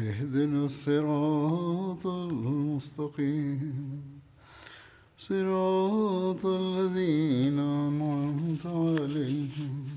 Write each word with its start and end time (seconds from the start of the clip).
اهدنا 0.00 0.64
الصراط 0.64 2.06
المستقيم. 2.06 4.02
صراط 5.18 6.46
الذين 6.46 7.58
أنعمت 7.58 8.66
عليهم 8.66 9.88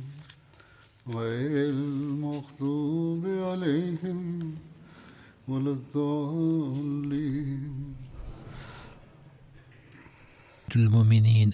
غير 1.08 1.70
المغضوب 1.70 3.26
عليهم 3.26 4.52
ولا 5.48 5.72
الضالين. 5.72 7.94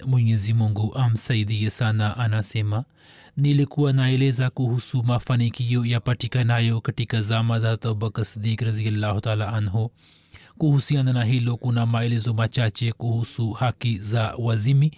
mwenyezi 0.07 0.53
mungu 0.53 0.95
amsaidie 0.95 1.69
sana 1.69 2.17
anasema 2.17 2.83
nilikuwa 3.39 3.93
naeleza 3.93 4.49
kuhusu 4.49 5.03
mafanikio 5.03 5.85
yapatikanayo 5.85 6.81
katika 6.81 7.21
zama 7.21 7.59
za 7.59 7.71
abubakar 7.71 8.25
sidik 8.25 8.61
raziallahu 8.61 9.21
taala 9.21 9.53
anhu. 9.53 9.91
Kuhusiana 10.57 11.13
na 11.13 11.23
hilo 11.23 11.57
kuna 11.57 11.85
maelezo 11.85 12.33
machache 12.33 12.91
kuhusu 12.91 13.51
haki 13.51 13.97
za 13.97 14.35
wazimi 14.37 14.91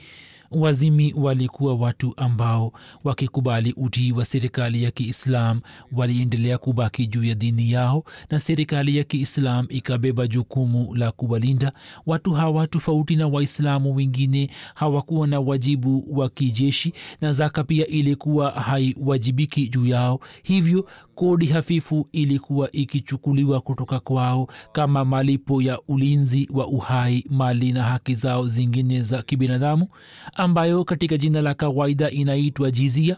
wazimi 0.52 1.14
walikuwa 1.18 1.76
watu 1.76 2.14
ambao 2.18 2.74
wakikubali 3.04 3.74
utii 3.78 4.12
wa 4.12 4.26
serikali 4.26 4.84
ya 4.84 4.92
kiislam 4.92 5.62
waliendelea 5.92 6.58
kubaki 6.58 7.08
juu 7.08 7.24
ya 7.24 7.36
dini 7.36 7.72
yao 7.72 8.04
na 8.30 8.40
serikali 8.40 8.98
ya 8.98 9.04
kiislam 9.04 9.66
ikabeba 9.70 10.28
jukumu 10.28 10.96
la 10.96 11.12
kuwalinda. 11.12 11.72
Watu 12.06 12.32
hawa 12.34 12.68
tofauti 12.68 13.16
na 13.16 13.28
waislamu 13.28 13.96
wengine 13.96 14.50
hawakuwa 14.76 15.28
na 15.28 15.40
wajibu 15.40 16.20
wa 16.20 16.30
kijeshi 16.30 16.94
na 17.22 17.34
zaka 17.34 17.64
pia 17.64 17.88
ilikuwa 17.88 18.52
haiwajibiki 18.52 19.68
juu 19.70 19.86
yao. 19.88 20.20
Hivyo 20.44 20.88
kodi 21.22 21.46
hafifu 21.46 22.08
ilikuwa 22.12 22.72
ikichukuliwa 22.72 23.62
kutoka 23.62 24.00
kwao 24.00 24.48
kama 24.72 25.06
malipo 25.06 25.62
ya 25.62 25.80
ulinzi 25.88 26.50
wa 26.54 26.68
uhai 26.68 27.26
mali 27.30 27.72
na 27.72 27.84
haki 27.84 28.14
zao 28.16 28.48
zingine 28.48 29.02
za 29.02 29.22
kibinadamu 29.22 29.88
ambayo 30.34 30.84
katika 30.84 31.18
jina 31.18 31.42
la 31.42 31.54
kawaida 31.54 32.10
inaitwa 32.12 32.72
jizia 32.72 33.18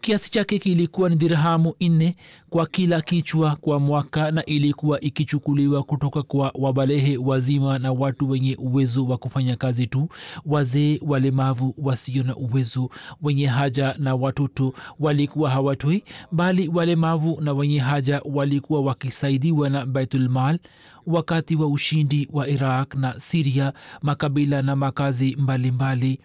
kiasi 0.00 0.30
chake 0.30 0.58
kilikuwa 0.58 1.08
ni 1.08 1.16
dirhamu 1.16 1.74
nne 1.80 2.16
kwa 2.50 2.66
kila 2.66 3.00
kichwa 3.00 3.56
kwa 3.56 3.80
mwaka 3.80 4.30
na 4.30 4.44
ilikuwa 4.44 5.00
ikichukuliwa 5.00 5.82
kutoka 5.82 6.22
kwa 6.22 6.52
wabalehe 6.54 7.16
wazima 7.16 7.78
na 7.78 7.92
watu 7.92 8.30
wenye 8.30 8.56
uwezo 8.56 9.06
wa 9.06 9.18
kufanya 9.18 9.56
kazi 9.56 9.86
tu 9.86 10.08
wazee 10.46 11.00
walemavu 11.06 11.74
wasio 11.78 12.22
na 12.22 12.36
uwezo 12.36 12.90
wenye 13.22 13.46
haja 13.46 13.94
na 13.98 14.14
watoto 14.14 14.72
walikuwa 15.00 15.50
hawatoi 15.50 16.04
bali 16.32 16.68
walemavu 16.68 17.40
na 17.40 17.52
wenye 17.52 17.78
haja 17.78 18.20
walikuwa 18.24 18.80
wakisaidiwa 18.80 19.70
na 19.70 19.86
baitulmal 19.86 20.58
wakati 21.06 21.56
wa 21.56 21.66
ushindi 21.66 22.28
wa 22.32 22.48
iraq 22.48 22.94
na 22.94 23.20
siria 23.20 23.72
makabila 24.02 24.62
na 24.62 24.76
makazi 24.76 25.36
mbalimbali 25.38 25.70
mbali 25.70 26.20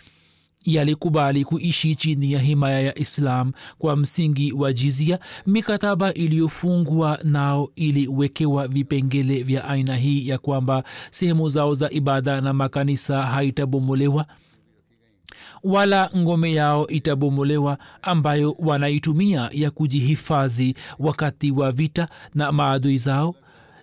yalikubali 0.65 1.45
kuishi 1.45 1.95
chini 1.95 2.31
ya 2.31 2.39
himaya 2.39 2.79
ya 2.81 2.99
islam 2.99 3.51
kwa 3.77 3.95
msingi 3.95 4.51
wa 4.53 4.73
jizia 4.73 5.19
mikataba 5.45 6.13
iliyofungwa 6.13 7.19
nao 7.23 7.69
iliwekewa 7.75 8.67
vipengele 8.67 9.43
vya 9.43 9.65
aina 9.67 9.95
hii 9.95 10.27
ya 10.27 10.37
kwamba 10.37 10.83
sehemu 11.11 11.49
zao 11.49 11.73
za 11.73 11.89
ibada 11.91 12.41
na 12.41 12.53
makanisa 12.53 13.23
haitabomolewa 13.23 14.25
wala 15.63 16.09
ngome 16.17 16.53
yao 16.53 16.87
itabomolewa 16.87 17.77
ambayo 18.01 18.55
wanaitumia 18.59 19.49
ya 19.53 19.71
kujihifadhi 19.71 20.75
wakati 20.99 21.51
wa 21.51 21.71
vita 21.71 22.07
na 22.35 22.51
maadui 22.51 22.97
zao 22.97 23.35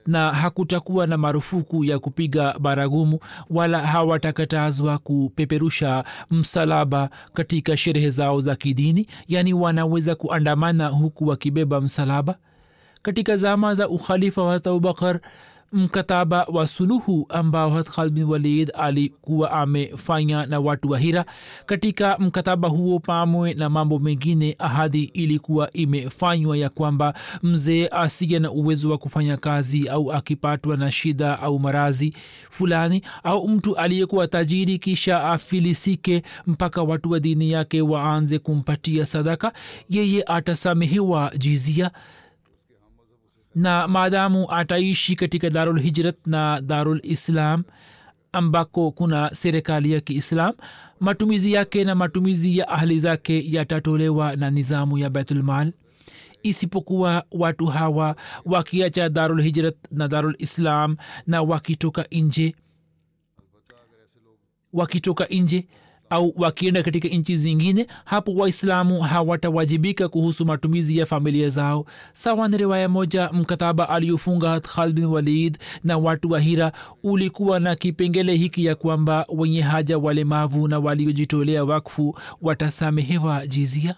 na 0.07 0.33
hakutakuwa 0.33 1.07
na 1.07 1.17
marufuku 1.17 1.85
ya 1.85 1.99
kupiga 1.99 2.59
baragumu 2.59 3.19
wala 3.51 3.87
hawatakatazwa 3.87 4.99
kupeperusha 4.99 6.05
msalaba 6.31 7.11
katika 7.35 7.77
sherehe 7.77 8.11
zao 8.11 8.41
za 8.41 8.57
kidini 8.57 9.07
yaani 9.29 9.55
wanaweza 9.55 10.15
kuandamana 10.15 10.89
huku 10.89 11.27
wakibeba 11.27 11.81
msalaba. 11.81 12.39
Katika 13.03 13.37
zama 13.37 13.75
za 13.75 13.89
ukhalifa 13.89 14.43
wa 14.43 14.55
abubakar 14.55 15.21
mkataba 15.73 16.45
wa 16.45 16.67
suluhu 16.67 17.27
ambao 17.29 17.71
hat 17.71 18.11
bin 18.11 18.25
walid 18.25 18.73
alikuwa 18.75 19.51
amefanya 19.53 20.47
na 20.47 20.61
watu 20.61 20.91
wa 20.91 20.99
hira. 20.99 21.25
Katika 21.67 22.19
mkataba 22.19 22.69
huo 22.69 22.99
pamwe 22.99 23.55
na 23.55 23.71
mambo 23.71 23.99
mengine 23.99 24.57
ahadi 24.59 25.03
ilikuwa 25.05 25.71
imefanywa 25.73 26.57
ya 26.57 26.69
kwamba 26.69 27.15
mzee 27.43 27.89
asiye 27.89 28.39
na 28.39 28.51
uwezo 28.51 28.91
wa 28.91 28.99
kufanya 28.99 29.37
kazi 29.37 29.89
au 29.89 30.13
akipatwa 30.13 30.77
na 30.77 30.93
shida 30.93 31.39
au 31.41 31.59
marazi 31.59 32.15
fulani 32.51 33.03
au 33.23 33.49
mtu 33.49 33.77
aliyekuwa 33.77 34.27
tajiri 34.29 34.79
kisha 34.79 35.25
afilisike 35.25 36.23
mpaka 36.47 36.83
watu 36.83 37.11
wa 37.11 37.21
dini 37.21 37.51
yake 37.51 37.83
waanze 37.83 38.39
kumpatia 38.39 39.07
sadaka 39.07 39.53
yeye 39.91 40.23
atasamehewa 40.27 41.33
jizia 41.39 41.91
na 43.55 43.89
maadamu 43.89 44.51
ataishi 44.53 45.17
katika 45.17 45.51
darul 45.51 45.81
na 46.27 46.61
darul 46.61 47.01
islam 47.03 47.65
ambako 48.33 48.91
kuna 48.91 49.35
serikali 49.35 49.93
ya 49.93 50.01
kiislam 50.01 50.53
matumizi 51.01 51.53
yake 51.53 51.85
na 51.85 51.95
matumizi 51.95 52.59
ya 52.59 52.69
ahli 52.69 52.99
zake 52.99 53.53
yatatolewa 53.53 54.37
na 54.37 54.51
nizamu 54.51 54.99
ya 54.99 55.11
baitulmal 55.11 55.73
isipokuwa 56.43 57.25
watu 57.31 57.67
hawa 57.67 58.17
wakiacha 58.45 59.09
darul 59.09 59.41
na 59.91 60.09
darul 60.09 60.35
islam 60.39 60.97
na 61.27 61.43
wakitoka 61.43 62.07
nje 62.11 62.55
wakitoka 64.73 65.25
nje 65.27 65.67
au 66.13 66.33
wakienda 66.37 66.83
katika 66.83 67.09
nchi 67.09 67.37
zingine 67.37 67.87
hapo 68.05 68.35
waislamu 68.35 69.01
hawatawajibika 69.01 70.09
kuhusu 70.09 70.47
matumizi 70.47 70.99
ya 70.99 71.07
familia 71.07 71.49
zao. 71.49 71.85
Sawa 72.13 72.49
na 72.49 72.57
riwaya 72.57 72.89
moja 72.89 73.31
mkataba 73.33 73.89
aliyofunga 73.89 74.61
khalid 74.61 74.95
bin 74.97 75.05
walid 75.05 75.59
na 75.85 75.99
watu 75.99 76.31
wa 76.31 76.41
hira 76.41 76.73
ulikuwa 77.03 77.61
na 77.61 77.77
kipengele 77.77 78.35
hiki 78.37 78.65
ya 78.65 78.75
kwamba 78.75 79.27
wenye 79.29 79.61
haja 79.61 79.99
walemavu 79.99 80.69
na 80.69 80.79
waliojitolea 80.79 81.65
wakfu 81.65 82.19
watasamehewa 82.43 83.47
jizia 83.47 83.95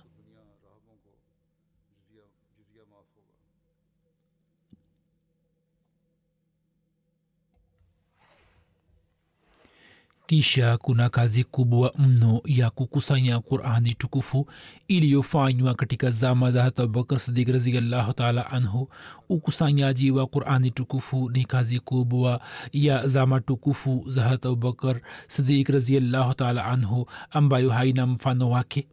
kisha 10.26 10.76
kuna 10.78 11.08
kazi 11.08 11.44
kubwa 11.44 11.92
mno 11.98 12.40
ya 12.44 12.70
kukusanya 12.70 13.40
qurani 13.40 13.94
tukufu 13.94 14.46
iliyofanywa 14.88 15.74
katika 15.74 16.10
zama 16.10 16.52
za 16.52 16.62
hata 16.62 16.82
abubakar 16.82 17.18
sidik 17.20 17.48
raziallahu 17.48 18.12
taala 18.12 18.50
anhu. 18.50 18.88
Ukusanyaji 19.28 20.10
wa 20.10 20.26
qurani 20.26 20.70
tukufu 20.70 21.30
ni 21.30 21.44
kazi 21.44 21.80
kubwa 21.80 22.40
ya 22.72 23.06
zama 23.06 23.40
tukufu 23.40 24.04
za 24.08 24.22
hata 24.22 24.48
abubakar 24.48 25.00
sidik 25.28 25.68
raziallahu 25.68 26.34
taala 26.34 26.64
anhu 26.64 27.06
ambayo 27.30 27.70
haina 27.70 28.06
mfano 28.06 28.50
wake. 28.50 28.86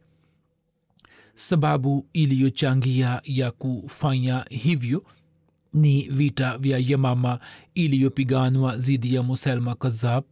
Sababu 1.34 2.06
iliyochangia 2.12 3.20
ya 3.24 3.50
kufanya 3.50 4.44
hivyo 4.50 5.04
ni 5.72 6.08
vita 6.08 6.58
vya 6.58 6.78
yamama 6.78 7.38
iliyopiganwa 7.74 8.76
dhidi 8.76 9.14
ya 9.14 9.22
muselma 9.22 9.74
kazab 9.74 10.24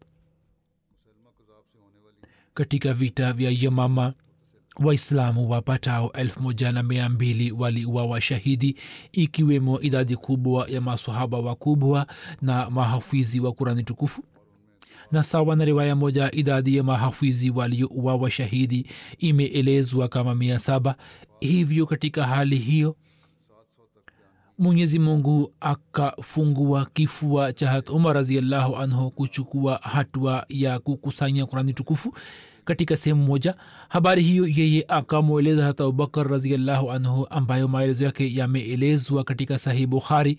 katika 2.55 2.95
vita 2.95 3.33
vya 3.33 3.51
yamama. 3.61 4.13
Waislamu 4.77 5.51
wapatao 5.51 6.13
elfu 6.13 6.43
moja 6.43 6.73
na 6.73 6.83
mia 6.83 7.09
mbili 7.09 7.53
waliuawa 7.53 8.21
shahidi 8.21 8.77
ikiwemo 9.13 9.81
idadi 9.81 10.17
kubwa 10.17 10.69
ya 10.69 10.81
masahaba 10.81 11.39
wakubwa 11.39 12.07
na 12.43 12.71
mahafizi 12.71 13.41
wa 13.41 13.53
kurani 13.53 13.83
tukufu. 13.83 14.25
Na 15.13 15.23
sawa 15.23 15.57
na 15.57 15.65
riwaya 15.65 15.97
moja 15.97 16.31
idadi 16.33 16.77
ya 16.77 16.83
mahafizi 16.83 17.51
waliouawa 17.51 18.31
shahidi 18.31 18.87
imeelezwa 19.19 20.09
kama 20.09 20.35
mia 20.35 20.59
saba. 20.59 20.97
Hivyo 21.41 21.87
katika 21.87 22.27
hali 22.27 22.57
hiyo 22.57 22.97
mwenyezi 24.61 24.99
mungu 24.99 25.53
akafungua 25.61 26.87
kifua 26.95 27.53
cha 27.53 27.71
hat 27.71 27.91
umar 27.91 28.15
raziallahu 28.15 28.77
anhu 28.77 29.11
kuchukua 29.11 29.77
hatua 29.83 30.47
ya 30.49 30.79
kukusanya 30.79 31.47
kurani 31.47 31.73
tukufu 31.73 32.15
katika 32.65 32.97
sehemu 32.97 33.23
moja. 33.25 33.55
Habari 33.89 34.23
hiyo 34.23 34.47
yeye 34.49 34.85
akamweleza 34.89 35.65
hata 35.65 35.85
abubakar 35.85 36.29
raziallahu 36.29 36.93
anhu 36.93 37.27
ambayo 37.31 37.69
maelezo 37.69 38.05
yake 38.05 38.35
yameelezwa 38.35 39.25
katika 39.25 39.59
sahih 39.59 39.87
bukhari. 39.87 40.39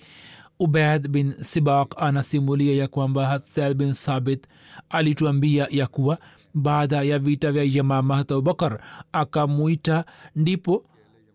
Ubaid 0.59 1.07
bin 1.07 1.33
sibaq 1.41 1.93
anasimulia 1.97 2.75
ya 2.75 2.87
kwamba 2.87 3.27
hatsal 3.27 3.73
bin 3.73 3.93
thabit 3.93 4.47
alituambia 4.89 5.67
ya 5.71 5.87
kuwa 5.87 6.17
baada 6.53 7.01
ya 7.03 7.19
vita 7.19 7.51
vya 7.51 7.63
yamama 7.63 8.15
hata 8.15 8.33
abubakar 8.33 8.81
akamwita 9.11 10.05
ndipo 10.35 10.85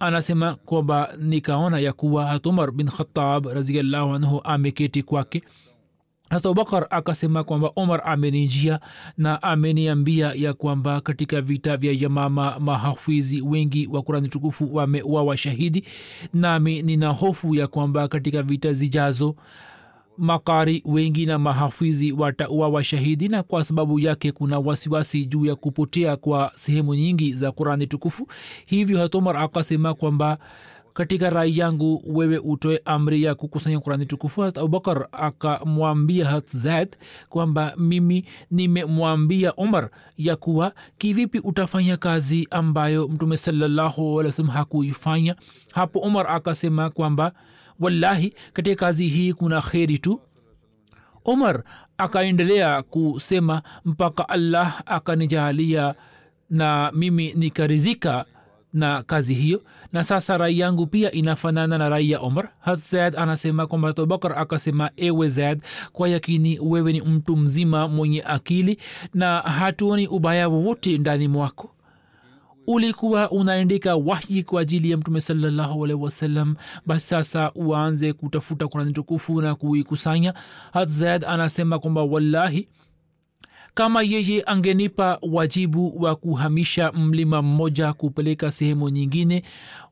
anasema 0.01 0.55
kwamba 0.55 1.13
nikaona 1.19 1.79
ya 1.79 1.93
kuwa 1.93 2.27
hat 2.27 2.47
umar 2.47 2.73
bin 2.73 2.87
khatab 2.89 3.47
raziallahu 3.47 4.15
anhu 4.15 4.41
ameketi 4.45 5.03
kwake. 5.03 5.43
Hata 6.31 6.49
abubakar 6.49 6.87
akasema 6.91 7.45
kwamba 7.45 7.73
umar 7.77 8.03
amenijia 8.05 8.81
na 9.19 9.43
ameniambia 9.43 10.33
ya 10.35 10.55
kwamba 10.55 11.01
katika 11.01 11.41
vita 11.41 11.77
vya 11.77 11.93
yamama 11.93 12.59
mahafizi 12.61 13.41
wengi 13.43 13.87
wa 13.93 14.03
kurani 14.03 14.29
tukufu 14.29 14.75
wamewawa 14.75 15.37
shahidi 15.37 15.85
nami 16.35 16.83
nina 16.83 17.09
hofu 17.09 17.55
ya 17.55 17.67
kwamba 17.67 18.09
katika 18.09 18.43
vita 18.43 18.73
zijazo 18.73 19.35
makari 20.19 20.83
wengi 20.85 21.27
na 21.27 21.39
mahafizi 21.39 22.13
watauawa 22.13 22.85
shahidi 22.85 23.29
na 23.29 23.43
kwa 23.43 23.65
sababu 23.65 24.01
yake 24.01 24.33
kuna 24.33 24.59
wasiwasi 24.59 25.27
juu 25.27 25.47
ya 25.47 25.55
kupotea 25.57 26.17
kwa 26.17 26.53
sehemu 26.55 26.95
nyingi 26.95 27.35
za 27.35 27.53
qurani 27.53 27.87
tukufu. 27.87 28.29
Hivyo 28.67 28.99
hatomar 28.99 29.37
akasema 29.37 29.95
kwamba 29.95 30.39
katika 30.97 31.31
rai 31.31 31.59
yangu 31.59 32.03
wewe 32.07 32.39
utoe 32.39 32.81
amri 32.85 33.23
ya 33.23 33.35
kukusanya 33.35 33.81
kurani 33.81 34.07
tukufu. 34.07 34.41
Hat 34.41 34.59
abubakar 34.59 35.09
akamwambia 35.13 36.27
hat 36.27 36.97
kwamba 37.29 37.75
mimi 37.77 38.25
nimemwambia 38.51 39.55
umar 39.55 39.91
ya 40.19 40.37
kuwa 40.37 40.73
kivipi 40.99 41.39
utafanya 41.39 41.97
kazi 41.97 42.49
ambayo 42.51 43.09
mtume 43.09 43.37
salallahu 43.37 44.21
alih 44.21 44.47
hakuifanya. 44.49 45.37
Hapo 45.73 45.99
umar 45.99 46.27
akasema 46.31 46.91
kwamba 46.91 47.33
wallahi 47.81 48.35
katika 48.53 48.77
kazi 48.77 49.09
hii 49.09 49.33
kuna 49.33 49.61
kheri 49.63 49.99
tu. 49.99 50.21
Umar 51.25 51.63
akaendelea 51.99 52.83
kusema 52.83 53.63
mpaka 53.85 54.29
allah 54.29 54.83
akanijahalia 54.87 55.95
na 56.51 56.93
mimi 56.95 57.33
nikarizika 57.35 58.25
na 58.73 59.03
kazi 59.03 59.35
hiyo. 59.35 59.63
Na 59.93 60.05
sasa 60.05 60.37
rai 60.39 60.59
yangu 60.59 60.87
pia 60.87 61.13
inafanana 61.13 61.79
na 61.79 61.89
rai 61.89 62.11
ya 62.11 62.21
omar 62.21 62.49
hat 62.61 62.95
anasema 62.95 63.67
kwamba 63.67 63.89
abubakar 63.89 64.39
akasema 64.39 64.91
ewe 64.97 65.29
zaid 65.29 65.63
kwa 65.93 66.09
yakini 66.09 66.59
wewe 66.61 66.93
ni 66.93 67.01
mtu 67.03 67.37
mzima 67.37 67.89
mwenye 67.89 68.23
akili 68.23 68.79
na 69.15 69.41
hatuoni 69.41 70.07
ubaya 70.09 70.49
wowote 70.49 70.99
ndani 70.99 71.29
mwako 71.29 71.71
ulikuwa 72.67 73.31
unaandika 73.31 73.97
wahyi 73.97 74.43
kwa 74.43 74.61
ajili 74.61 74.91
ya 74.91 74.97
mtume 74.97 75.21
salallahu 75.21 75.85
alaihi 75.85 76.03
wasallam. 76.03 76.57
Basi 76.87 77.07
sasa 77.07 77.53
uanze 77.55 78.13
kutafuta 78.13 78.69
kurani 78.69 78.93
tukufu 78.93 79.41
na 79.43 79.55
kuikusanya. 79.55 80.35
Hat 80.73 80.89
zaid 80.89 81.25
anasema 81.25 81.79
kwamba 81.79 82.03
wallahi 82.03 82.69
kama 83.77 84.03
yeye 84.03 84.43
angenipa 84.47 85.19
wajibu 85.23 86.03
wa 86.03 86.17
kuhamisha 86.17 86.93
mlima 86.93 87.43
mmoja 87.43 87.93
kupeleka 87.93 88.53
sehemu 88.53 88.89
nyingine 88.89 89.43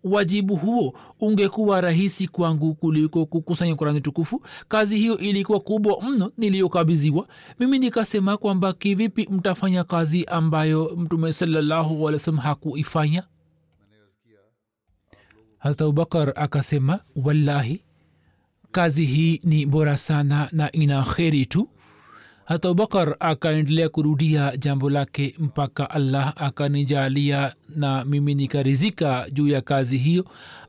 wajibu 0.05 0.57
huo 0.57 0.95
ungekuwa 1.21 1.81
rahisi 1.81 2.29
kwangu 2.29 2.75
kuliko 2.75 3.27
kukusanya 3.27 3.75
kurani 3.77 4.01
tukufu. 4.01 4.43
Kazi 4.69 4.99
hiyo 4.99 5.19
ilikuwa 5.19 5.61
kubwa 5.61 6.03
mno 6.03 6.33
niliyokabiziwa 6.39 7.29
mimi 7.59 7.79
nikasema 7.79 8.37
kwamba 8.37 8.73
kivipi 8.73 9.29
mtafanya 9.31 9.85
kazi 9.85 10.25
ambayo 10.25 10.93
mtume 10.97 11.33
salallahu 11.33 12.07
hakuifanya? 12.37 13.23
Hazrat 15.59 15.83
abubakar 15.83 16.33
akasema 16.37 17.01
wallahi 17.25 17.81
kazi 18.73 19.05
hii 19.05 19.41
ni 19.45 19.67
bora 19.67 19.97
sana 19.99 20.49
na 20.53 20.73
ina 20.73 21.03
kheri 21.03 21.47
tu 21.47 21.69
hata 22.44 22.69
abubakar 22.69 23.17
akaendelea 23.20 23.88
kurudia 23.88 24.56
jambo 24.56 24.91
lake 24.91 25.35
mpaka 25.38 25.91
allah 25.91 26.32
akanijalia 26.37 27.55
na 27.76 28.05
mimi 28.05 28.35
nikarizika 28.35 29.26
juu 29.32 29.49
ya 29.49 29.61
kazi 29.61 29.99
hiyo 29.99 30.25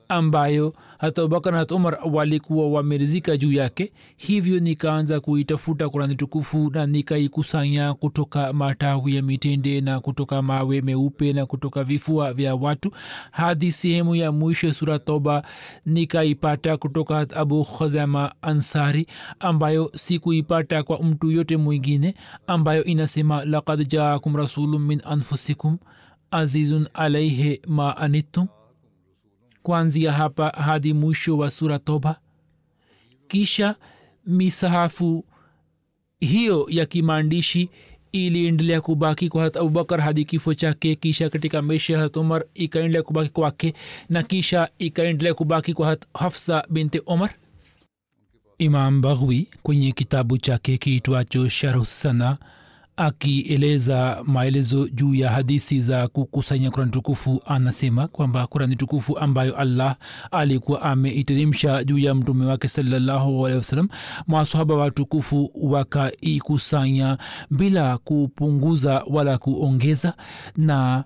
ambayo 0.08 0.72
hata 0.98 1.22
abubakar 1.22 1.52
na 1.54 1.66
umar 1.76 1.98
walikuwa 2.12 2.70
wamerizika 2.70 3.36
juu 3.36 3.52
yake. 3.52 3.92
Hivyo 4.16 4.60
nikaanza 4.60 5.20
kuitafuta 5.20 5.88
kurani 5.88 6.14
tukufu 6.14 6.70
na 6.70 6.86
nikaikusanya 6.86 7.94
kutoka 7.94 8.52
matawi 8.52 9.16
ya 9.16 9.22
mitende 9.22 9.80
na 9.80 10.00
kutoka 10.00 10.42
mawe 10.42 10.80
meupe 10.80 11.32
na 11.32 11.46
kutoka 11.46 11.84
vifua 11.84 12.32
vya 12.32 12.54
watu 12.54 12.90
hadi 13.30 13.72
sehemu 13.72 14.14
ya 14.16 14.32
mwisho 14.32 14.72
sura 14.74 14.98
toba. 14.98 15.42
Nikaipata 15.86 16.76
kutoka 16.76 17.26
abu 17.36 17.64
khazama 17.64 18.32
ansari 18.42 19.06
ambayo 19.40 19.90
sikuipata 19.94 20.82
kwa 20.82 20.98
mtu 21.02 21.30
yote 21.30 21.56
mwingine 21.56 22.14
ambayo 22.46 22.84
inasema 22.84 23.44
lakad 23.44 23.88
jaakum 23.88 24.36
rasulun 24.36 24.82
min 24.82 25.02
anfusikum 25.04 25.78
azizun 26.30 26.88
alaihe 26.94 27.60
ma 27.66 27.96
anittum 27.96 28.46
kuanzia 29.70 30.12
hapa 30.12 30.48
hadi 30.48 30.92
mwisho 30.92 31.38
wa 31.38 31.50
sura 31.50 31.78
toba. 31.78 32.20
Kisha 33.28 33.74
misahafu 34.26 35.24
hiyo 36.20 36.66
ya 36.70 36.86
kimaandishi 36.86 37.70
iliendelea 38.12 38.80
kubaki 38.80 39.28
kwa 39.28 39.42
hata 39.42 39.60
abubakar 39.60 40.00
hadi 40.00 40.24
kifo 40.24 40.54
chake 40.54 40.94
kisha 40.94 41.30
katika 41.30 41.62
maisha 41.62 41.92
ya 41.92 41.98
hat 41.98 42.16
umar 42.16 42.44
ikaendelea 42.54 43.02
kubaki 43.02 43.30
kwake 43.30 43.74
na 44.08 44.22
kisha 44.22 44.68
ikaendelea 44.78 45.34
kubaki 45.34 45.74
kwa 45.74 45.86
hat 45.86 46.04
hafsa 46.14 46.64
binti 46.70 46.98
umar 47.06 47.34
imam 48.58 49.00
baghwi 49.00 49.48
kwenye 49.62 49.92
kitabu 49.92 50.38
chake 50.38 50.78
kiitwacho 50.78 51.48
sharhsana 51.48 52.38
akieleza 52.96 54.22
maelezo 54.24 54.88
juu 54.88 55.14
ya 55.14 55.30
hadisi 55.30 55.80
za 55.80 56.08
kukusanya 56.08 56.70
kurani 56.70 56.90
tukufu 56.90 57.42
anasema 57.46 58.08
kwamba 58.08 58.46
kurani 58.46 58.76
tukufu 58.76 59.18
ambayo 59.18 59.56
allah 59.56 59.96
alikuwa 60.30 60.82
ameiteremsha 60.82 61.84
juu 61.84 61.98
ya 61.98 62.14
mtume 62.14 62.46
wake 62.46 62.68
salallahu 62.68 63.46
alehi 63.46 63.58
wasalam 63.58 63.88
masahaba 64.26 64.74
watukufu 64.74 65.50
wakaikusanya 65.54 67.18
bila 67.50 67.98
kupunguza 67.98 69.02
wala 69.10 69.38
kuongeza 69.38 70.14
na 70.56 71.04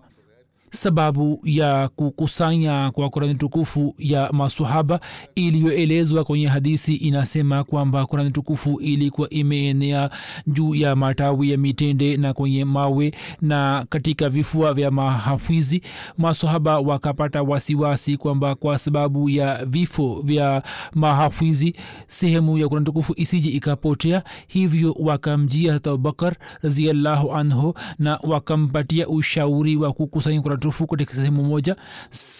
sababu 0.71 1.41
ya 1.45 1.89
kukusanya 1.89 2.91
kwa 2.91 3.11
kurani 3.11 3.35
tukufu 3.35 3.95
ya 3.99 4.29
masahaba 4.33 5.01
iliyoelezwa 5.35 6.25
kwenye 6.25 6.47
hadisi 6.47 6.95
inasema 6.95 7.65
kwamba 7.65 8.07
kurani 8.07 8.31
tukufu 8.31 8.81
ilikuwa 8.81 9.31
imeenea 9.31 10.11
juu 10.47 10.75
ya 10.75 10.97
matawi 10.97 11.51
ya 11.51 11.59
mitende 11.59 12.17
na 12.17 12.33
kwenye 12.33 12.65
mawe 12.65 13.13
na 13.41 13.87
katika 13.89 14.29
vifua 14.29 14.75
vya 14.75 14.91
mahafizi. 14.91 15.83
Masahaba 16.19 16.79
wakapata 16.79 17.43
wasiwasi 17.43 18.17
kwamba 18.17 18.55
kwa 18.55 18.79
sababu 18.79 19.31
ya 19.31 19.65
vifo 19.65 20.21
vya 20.25 20.63
mahafizi 20.95 21.75
sehemu 22.07 22.59
ya 22.59 22.69
kurani 22.69 22.87
tukufu 22.87 23.13
isiji 23.17 23.49
ikapotea. 23.49 24.23
Hivyo 24.49 24.97
wakamjia 25.01 25.73
hata 25.73 25.91
abubakar 25.91 26.37
raziallahu 26.63 27.33
anhu 27.35 27.75
na 27.99 28.19
wakampatia 28.23 29.09
ushauri 29.09 29.77
wa 29.77 29.93
kukusanya 29.93 30.41
tukufu 30.61 30.87
katika 30.87 31.15
sehemu 31.15 31.45
moja. 31.45 31.77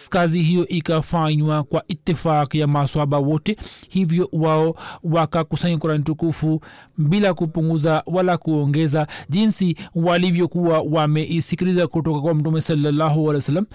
Kazi 0.09 0.41
hiyo 0.43 0.67
ikafanywa 0.67 1.63
kwa 1.63 1.83
itifak 1.87 2.55
ya 2.55 2.67
maswaba 2.67 3.17
wote. 3.17 3.57
Hivyo 3.89 4.29
wao 4.31 4.75
wakakusanya 5.03 5.77
kurani 5.77 6.03
tukufu 6.03 6.61
bila 6.97 7.33
kupunguza 7.33 8.03
wala 8.05 8.37
kuongeza 8.37 9.07
jinsi 9.29 9.75
walivyokuwa 9.95 10.81
wameisikiliza 10.81 11.87
kutoka 11.87 12.21
kwa 12.21 12.33
mtume 12.33 12.61
salallahu 12.61 13.19
alih 13.21 13.35
wa 13.35 13.41
sallam 13.41 13.65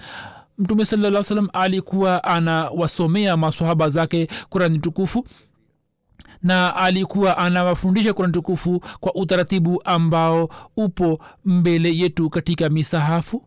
mtume 0.57 0.85
salaa 0.85 1.23
salam 1.23 1.49
alikuwa 1.53 2.23
anawasomea 2.23 3.37
maswahaba 3.37 3.89
zake 3.89 4.27
kurani 4.49 4.79
tukufu 4.79 5.25
na 6.43 6.75
alikuwa 6.75 7.37
anawafundisha 7.37 8.13
kurani 8.13 8.33
tukufu 8.33 8.81
kwa 8.99 9.15
utaratibu 9.15 9.81
ambao 9.85 10.49
upo 10.77 11.19
mbele 11.45 11.97
yetu 11.97 12.29
katika 12.29 12.69
misahafu 12.69 13.43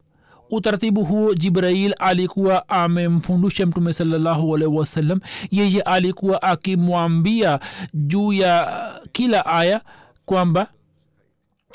utaratibu 0.50 1.04
huo 1.04 1.34
jibrail 1.34 1.94
alikuwa 1.98 2.68
amemfundisha 2.68 3.66
mtume 3.66 3.92
salallahu 3.92 4.56
alaihi 4.56 5.20
yeye 5.50 5.80
alikuwa 5.80 6.42
akimwambia 6.42 7.60
juu 7.94 8.32
ya 8.32 8.82
kila 9.12 9.46
aya 9.46 9.80
kwamba 10.26 10.66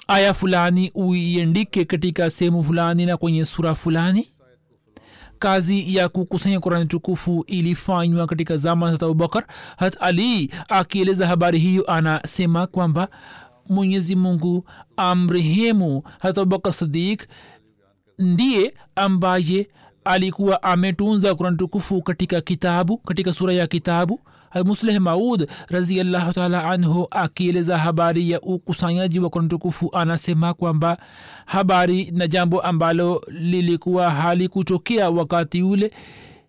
aya 0.08 0.34
fulani 0.34 0.92
uiendike 0.96 1.86
katika 1.86 2.30
sehemu 2.30 2.64
fulani 2.64 3.06
na 3.06 3.18
kwenye 3.18 3.46
sura 3.46 3.76
fulani. 3.76 4.28
Kazi 5.40 5.96
ya 5.96 6.10
kukusanya 6.10 6.60
kurani 6.60 6.86
tukufu 6.86 7.44
ilifanywa 7.48 8.28
katika 8.28 8.58
zama 8.58 8.96
za 8.96 9.06
abubakar 9.06 9.46
hat 9.78 9.98
ali 10.00 10.52
akieleza 10.70 11.28
habari 11.28 11.60
hiyo 11.60 11.92
anasema 11.92 12.68
kwamba 12.68 13.08
mwenyezi 13.70 14.16
mungu 14.16 14.66
amrehemu 14.98 16.04
hata 16.20 16.42
abubakar 16.42 16.74
sadiq 16.74 17.22
ndiye 18.20 18.74
ambaye 18.96 19.68
alikuwa 20.04 20.64
ametunza 20.64 21.36
kurani 21.36 21.58
tukufu 21.58 22.02
katika 22.02 22.42
kitabu 22.42 22.98
katika 22.98 23.34
sura 23.34 23.54
ya 23.54 23.68
kitabu 23.68 24.20
musleh 24.66 25.00
maud 25.00 25.50
raziallahu 25.68 26.34
taala 26.34 26.64
anhu 26.64 27.08
akieleza 27.12 27.78
habari 27.78 28.32
ya 28.32 28.42
ukusanyaji 28.42 29.20
wa 29.20 29.30
kurani 29.30 29.50
tukufu. 29.50 29.90
Anasema 29.94 30.54
kwamba 30.54 30.98
habari 31.46 32.12
na 32.12 32.28
jambo 32.28 32.62
ambalo 32.62 33.24
lilikuwa 33.28 34.12
halikutokea 34.12 35.10
wakati 35.10 35.62
ule 35.64 35.92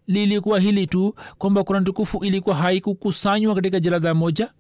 lilikuwa 0.07 0.61
hili 0.61 0.87
tu 0.87 1.15
kwamba 1.39 1.65
kurani 1.65 1.85
tukufu 1.87 2.25
ilikuwa 2.25 2.55
haikukusanywa 2.57 3.55
katika 3.55 3.81
jalada 3.81 4.15
moja. 4.15 4.51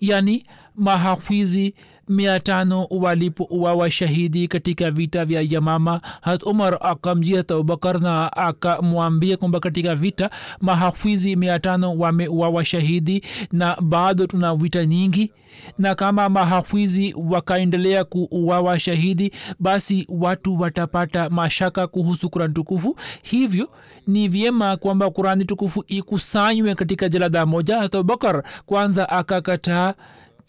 Yani 0.00 0.46
mahafidhi 0.74 1.74
mia 2.08 2.40
tano 2.40 2.86
walipouawa 2.90 3.90
shahidi 3.90 4.48
katika 4.48 4.90
vita 4.90 5.24
vya 5.24 5.42
yamama. 5.48 6.00
Hat 6.20 6.42
umar 6.42 6.78
akamjia 6.80 7.40
abubakar 7.40 8.00
na 8.00 8.32
akamwambia 8.36 9.36
kwamba 9.36 9.60
katika 9.60 9.94
vita 9.94 10.30
mahafizi 10.60 11.36
mia 11.36 11.58
tano 11.58 11.94
wameuawa 11.98 12.64
shahidi 12.64 13.22
na 13.52 13.76
bado 13.80 14.26
tuna 14.26 14.54
vita 14.56 14.86
nyingi. 14.86 15.32
Na 15.78 15.94
kama 15.94 16.28
mahafizi 16.28 17.14
wakaendelea 17.30 18.04
kuuawa 18.04 18.78
shahidi 18.78 19.32
basi 19.60 20.06
watu 20.08 20.60
watapata 20.60 21.30
mashaka 21.30 21.86
kuhusu 21.86 22.30
kurani 22.30 22.54
tukufu. 22.54 22.96
Hivyo 23.22 23.68
ni 24.06 24.28
vyema 24.28 24.76
kwamba 24.76 25.10
kurani 25.10 25.44
tukufu 25.44 25.84
ikusanywe 25.88 26.74
katika 26.74 27.08
jalada 27.08 27.46
moja. 27.46 27.78
Hata 27.78 27.98
abubakar 27.98 28.42
kwanza 28.66 29.08
akakataa 29.08 29.94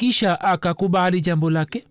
kisha 0.03 0.41
akakubali 0.41 1.21
jambo 1.21 1.49
lake. 1.49 1.85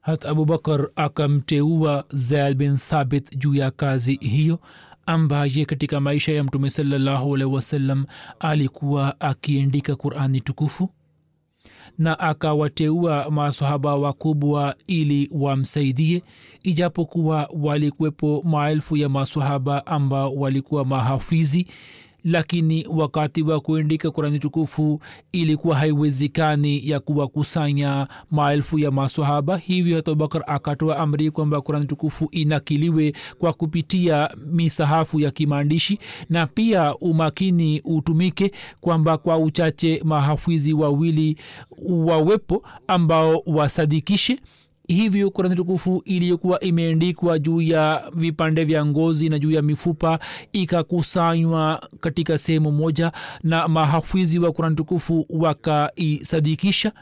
Hat 0.00 0.26
abubakar 0.26 0.88
akamteua 0.96 2.04
zaid 2.14 2.56
bin 2.56 2.76
thabit 2.76 3.36
juu 3.38 3.54
ya 3.54 3.70
kazi 3.70 4.14
hiyo 4.14 4.58
ambaye 5.06 5.64
katika 5.64 6.00
maisha 6.00 6.32
ya 6.32 6.44
mtume 6.44 6.70
salallahu 6.70 7.34
alaihi 7.34 7.54
wasallam 7.54 8.04
alikuwa 8.40 9.20
akiandika 9.20 9.96
qurani 9.96 10.40
tukufu 10.40 10.90
na 11.98 12.18
akawateua 12.18 13.30
masahaba 13.30 13.94
wakubwa 13.96 14.74
ili 14.86 15.30
wamsaidie 15.32 16.22
ijapokuwa 16.62 17.48
walikuwepo 17.60 18.42
maelfu 18.44 18.96
ya 18.96 19.08
masahaba 19.08 19.86
ambao 19.86 20.34
walikuwa 20.34 20.84
mahafizi 20.84 21.66
lakini 22.26 22.86
wakati 22.88 23.42
wa 23.42 23.60
kuandika 23.60 24.10
kurani 24.10 24.38
tukufu 24.38 25.00
ilikuwa 25.32 25.76
haiwezekani 25.76 26.88
ya 26.88 27.00
kuwakusanya 27.00 28.08
maelfu 28.30 28.78
ya 28.78 28.90
masahaba 28.90 29.56
hivyo 29.56 29.96
hata 29.96 30.10
abubakar 30.10 30.42
akatoa 30.46 30.98
amri 30.98 31.30
kwamba 31.30 31.60
kurani 31.60 31.86
tukufu 31.86 32.28
inakiliwe 32.30 33.12
kwa 33.38 33.52
kupitia 33.52 34.30
misahafu 34.46 35.20
ya 35.20 35.30
kimaandishi 35.30 35.98
na 36.30 36.46
pia 36.46 36.96
umakini 36.96 37.80
utumike 37.84 38.52
kwamba 38.80 39.18
kwa 39.18 39.38
uchache 39.38 40.00
mahafidhi 40.04 40.72
wawili 40.72 41.36
wawepo 41.88 42.62
ambao 42.86 43.42
wasadikishe 43.46 44.38
hivyo 44.88 45.30
kurani 45.30 45.54
tukufu 45.54 46.02
iliyokuwa 46.04 46.60
imeandikwa 46.60 47.38
juu 47.38 47.60
ya 47.60 48.10
vipande 48.14 48.64
vya 48.64 48.86
ngozi 48.86 49.28
na 49.28 49.38
juu 49.38 49.50
ya 49.50 49.62
mifupa 49.62 50.18
ikakusanywa 50.52 51.88
katika 52.00 52.38
sehemu 52.38 52.72
moja 52.72 53.12
na 53.42 53.68
mahafidhi 53.68 54.38
wa 54.38 54.52
kurani 54.52 54.76
tukufu 54.76 55.26
wakaisadikisha 55.30 56.92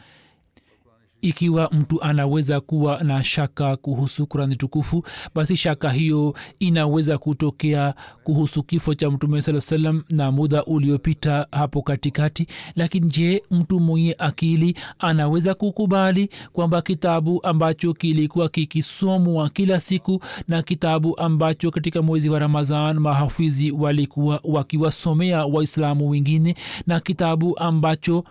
ikiwa 1.28 1.70
mtu 1.72 2.02
anaweza 2.02 2.60
kuwa 2.60 3.02
na 3.04 3.24
shaka 3.24 3.76
kuhusu 3.76 4.26
kurani 4.26 4.56
tukufu 4.56 5.04
basi 5.34 5.56
shaka 5.56 5.90
hiyo 5.90 6.34
inaweza 6.60 7.18
kutokea 7.18 7.94
kuhusu 8.24 8.62
kifo 8.62 8.94
cha 8.94 9.10
mtume 9.10 9.42
saa 9.42 9.60
salam 9.60 10.02
na 10.10 10.32
muda 10.32 10.64
uliopita 10.64 11.46
hapo 11.52 11.82
katikati. 11.82 12.46
Lakini 12.76 13.08
je 13.08 13.42
mtu 13.50 13.80
mwenye 13.80 14.16
akili 14.18 14.76
anaweza 14.98 15.54
kukubali 15.54 16.28
kwamba 16.52 16.82
kitabu 16.82 17.40
ambacho 17.46 17.92
kilikuwa 17.94 18.48
kikisomwa 18.48 19.48
kila 19.50 19.80
siku 19.80 20.22
na 20.48 20.62
kitabu 20.62 21.18
ambacho 21.18 21.70
katika 21.70 22.02
mwezi 22.02 22.28
wa 22.30 22.38
ramadhan 22.38 22.98
mahafizi 22.98 23.70
walikuwa 23.70 24.40
wakiwasomea 24.44 25.44
waislamu 25.46 26.10
wengine 26.10 26.54
na 26.86 27.00
kitabu 27.00 27.58
ambacho 27.58 28.24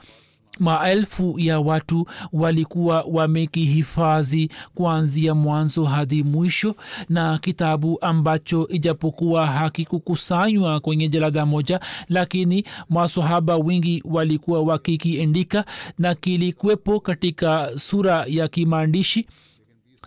maelfu 0.59 1.39
ya 1.39 1.59
watu 1.59 2.07
walikuwa 2.33 3.01
wamekihifadhi 3.07 4.49
kuanzia 4.75 5.35
mwanzo 5.35 5.83
hadi 5.83 6.23
mwisho 6.23 6.75
na 7.09 7.37
kitabu 7.37 7.97
ambacho 8.01 8.67
ijapokuwa 8.67 9.47
hakikukusanywa 9.47 10.79
kwenye 10.79 11.09
jalada 11.09 11.45
moja 11.45 11.79
lakini 12.09 12.65
masahaba 12.89 13.57
wengi 13.57 14.03
walikuwa 14.05 14.61
wakikiandika 14.61 15.65
na 15.99 16.15
kilikuwepo 16.15 16.99
katika 16.99 17.71
sura 17.79 18.25
ya 18.27 18.47
kimaandishi. 18.47 19.27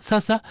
Sasa 0.01 0.41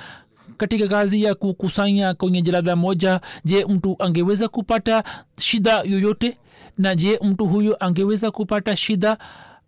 katika 0.57 0.89
kazi 0.89 1.23
ya 1.23 1.35
kukusanya 1.35 2.15
kwenye 2.15 2.43
jalada 2.43 2.77
moja 2.77 3.21
je 3.45 3.65
mtu 3.65 3.97
angeweza 3.99 4.49
kupata 4.49 5.05
shida 5.39 5.81
yoyote? 5.83 6.39
Na 6.79 6.95
je 6.95 7.19
mtu 7.23 7.47
huyo 7.47 7.77
angeweza 7.85 8.31
kupata 8.31 8.77
shida 8.77 9.19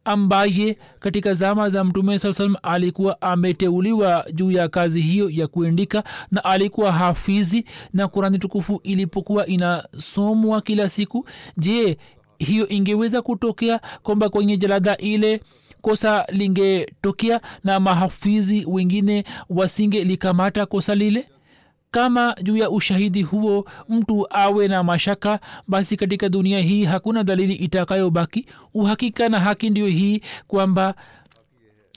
ambaye 0.09 0.79
katika 1.01 1.35
zama 1.35 1.71
za 1.71 1.85
mtume 1.85 2.19
saa 2.19 2.33
salam 2.33 2.57
alikuwa 2.63 3.23
ameteuliwa 3.23 4.25
juu 4.35 4.51
ya 4.51 4.69
kazi 4.69 5.01
hiyo 5.01 5.31
ya 5.31 5.47
kuendika 5.47 6.05
na 6.31 6.45
alikuwa 6.45 6.93
hafizi 6.93 7.65
na 7.93 8.09
kurani 8.09 8.39
tukufu 8.39 8.81
ilipokuwa 8.83 9.47
inasomwa 9.47 10.61
kila 10.61 10.89
siku 10.89 11.27
je 11.57 11.99
hiyo 12.39 12.69
ingeweza 12.69 13.23
kutokea 13.23 13.81
kwamba 14.03 14.29
kwenye 14.29 14.57
jalada 14.57 14.97
ile 14.97 15.41
kosa 15.83 16.25
lingetokea 16.33 17.41
na 17.65 17.81
mahafizi 17.81 18.65
wengine 18.67 19.25
wasinge 19.51 20.05
likamata 20.05 20.67
kosa 20.67 20.95
lile 20.95 21.29
kama 21.99 22.35
juu 22.43 22.57
ya 22.57 22.71
ushahidi 22.71 23.23
huo 23.23 23.65
mtu 23.89 24.27
awe 24.31 24.69
na 24.69 24.83
mashaka 24.83 25.41
basi 25.69 25.97
katika 25.97 26.29
dunia 26.29 26.61
hii 26.61 26.85
hakuna 26.85 27.25
dalili 27.25 27.55
itakayobaki. 27.55 28.47
Uhakika 28.75 29.29
na 29.29 29.41
haki 29.41 29.71
ndio 29.71 29.87
hii 29.87 30.21
kwamba 30.47 30.95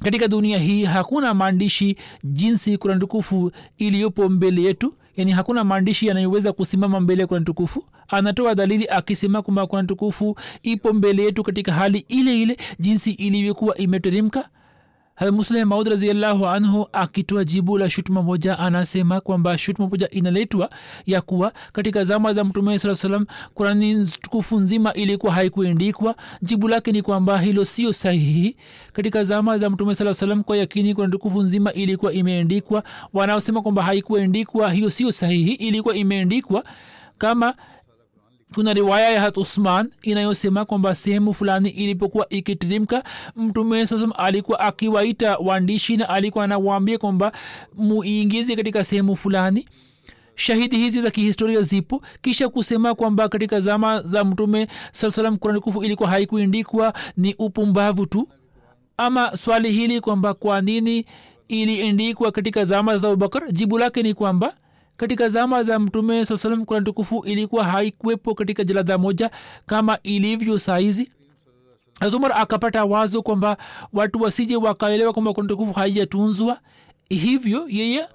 katika 0.03 0.27
dunia 0.27 0.57
hii 0.57 0.83
hakuna 0.85 1.33
maandishi 1.33 1.97
jinsi 2.23 2.77
kurani 2.77 2.99
tukufu 2.99 3.51
iliyopo 3.77 4.29
mbele 4.29 4.61
yetu. 4.61 4.93
Yani 5.17 5.31
hakuna 5.31 5.63
maandishi 5.63 6.07
yanayoweza 6.07 6.53
kusimama 6.53 6.99
mbele 6.99 7.21
ya 7.21 7.27
kurani 7.27 7.45
tukufu. 7.45 7.83
Anatoa 8.07 8.55
dalili 8.55 8.87
akisema 8.89 9.41
kwamba 9.41 9.67
kurani 9.67 9.87
tukufu 9.87 10.37
ipo 10.63 10.93
mbele 10.93 11.23
yetu 11.23 11.43
katika 11.43 11.73
hali 11.73 12.05
ile 12.07 12.41
ile 12.41 12.57
jinsi 12.79 13.11
ilivyokuwa 13.11 13.77
imeteremka 13.77 14.49
musleh 15.29 15.65
maud 15.65 15.87
raziallahu 15.87 16.47
anhu 16.47 16.87
akitoa 16.93 17.43
jibu 17.45 17.77
la 17.77 17.89
shutuma 17.89 18.23
moja 18.23 18.59
anasema 18.59 19.21
kwamba 19.21 19.57
shutuma 19.57 19.87
moja 19.87 20.09
inaletwa 20.09 20.69
ya 21.05 21.21
kuwa 21.21 21.53
katika 21.73 22.03
zama 22.03 22.33
za 22.33 22.43
mtume 22.43 22.79
saa 22.79 22.95
salam 22.95 23.25
kurani 23.53 24.07
tukufu 24.21 24.59
nzima 24.59 24.93
ilikuwa 24.93 25.33
haikuendikwa. 25.33 26.15
Jibu 26.41 26.67
lake 26.67 26.91
ni 26.91 27.01
kwamba 27.01 27.39
hilo 27.39 27.65
sio 27.65 27.93
sahihi. 27.93 28.55
Katika 28.93 29.23
zama 29.23 29.57
za 29.57 29.69
mtume 29.69 29.95
saa 29.95 30.13
salam 30.13 30.43
kwa 30.43 30.57
yakini 30.57 30.93
kurani 30.95 31.11
tukufu 31.11 31.41
nzima 31.41 31.73
ilikuwa 31.73 32.13
imeendikwa 32.13 32.83
wanaosema 33.13 33.61
kwamba 33.61 33.83
haikuendikwa 33.83 34.71
hiyo 34.71 34.89
sio 34.89 35.11
sahihi 35.11 35.51
ilikuwa 35.53 35.95
imeendikwa 35.95 36.63
kama 37.17 37.53
kuna 38.55 38.73
riwaya 38.73 39.09
ya 39.11 39.21
hat 39.21 39.37
usman 39.37 39.91
inayosema 40.01 40.65
kwamba 40.65 40.95
sehemu 40.95 41.33
fulani 41.33 41.69
ilipokuwa 41.69 42.29
ikitirimka 42.29 43.03
mtume 43.35 43.87
sasam 43.87 44.11
alikuwa 44.17 44.59
akiwaita 44.59 45.37
waandishi 45.37 45.97
na 45.97 46.09
alikuwa 46.09 46.43
anawaambia 46.43 46.97
kwamba 46.97 47.31
muingize 47.77 48.55
katika 48.55 48.83
sehemu 48.83 49.15
fulani. 49.15 49.67
Shahidi 50.35 50.77
hizi 50.77 51.01
za 51.01 51.11
kihistoria 51.11 51.61
zipo 51.61 52.01
kisha 52.21 52.49
kusema 52.49 52.95
kwamba 52.95 53.29
katika 53.29 53.59
zama 53.59 54.01
za 54.01 54.23
mtume 54.23 54.67
saa 54.91 55.11
salam 55.11 55.37
kurani 55.37 55.59
kufu 55.59 55.83
ilikuwa 55.83 56.09
haikuindikwa 56.09 56.93
ni 57.17 57.35
upumbavu 57.39 58.05
tu. 58.05 58.27
Ama 58.97 59.37
swali 59.37 59.71
hili 59.71 60.01
kwamba 60.01 60.33
kwa 60.33 60.61
nini 60.61 61.05
iliindikwa 61.47 62.31
katika 62.31 62.65
zama 62.65 62.97
za 62.97 63.07
abubakar 63.07 63.51
jibu 63.51 63.77
lake 63.77 64.03
ni 64.03 64.13
kwamba 64.13 64.53
katika 65.01 65.29
zama 65.29 65.63
za 65.63 65.79
mtume 65.79 66.25
saa 66.25 66.37
salam 66.37 66.65
kurani 66.65 66.85
tukufu 66.85 67.25
ilikuwa 67.25 67.63
haikuwepo 67.63 68.35
katika 68.35 68.63
jalada 68.63 68.97
moja 68.97 69.31
kama 69.65 69.99
ilivyo 70.03 70.59
saizi. 70.59 71.11
Azumar 71.99 72.31
akapata 72.35 72.85
wazo 72.85 73.21
kwamba 73.21 73.57
watu 73.93 74.21
wasije 74.21 74.55
wakaelewa 74.55 75.13
kwamba 75.13 75.33
kurani 75.33 75.49
tukufu 75.49 75.73
haijatunzwa. 75.73 76.59
Hivyo 77.09 77.65
yeye 77.69 78.07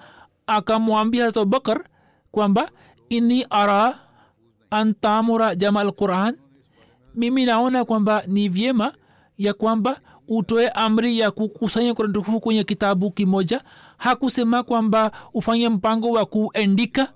akamwambia 0.46 1.22
harat 1.22 1.36
abubakar 1.36 1.84
kwamba 2.30 2.70
inni 3.08 3.46
ara 3.50 3.98
antamura 4.70 5.54
jama 5.54 5.80
alquran. 5.80 6.36
Mimi 7.14 7.44
naona 7.46 7.84
kwamba 7.84 8.22
ni 8.26 8.48
vyema 8.48 8.92
ya 9.38 9.54
kwamba 9.54 10.00
utoe 10.28 10.68
amri 10.68 11.18
ya 11.18 11.30
kukusanya 11.30 11.94
kurani 11.94 12.14
tukufu 12.14 12.40
kwenye 12.40 12.64
kitabu 12.64 13.10
kimoja. 13.10 13.60
Hakusema 13.96 14.62
kwamba 14.62 15.12
ufanye 15.34 15.68
mpango 15.68 16.10
wa 16.10 16.26
kuendika. 16.26 17.12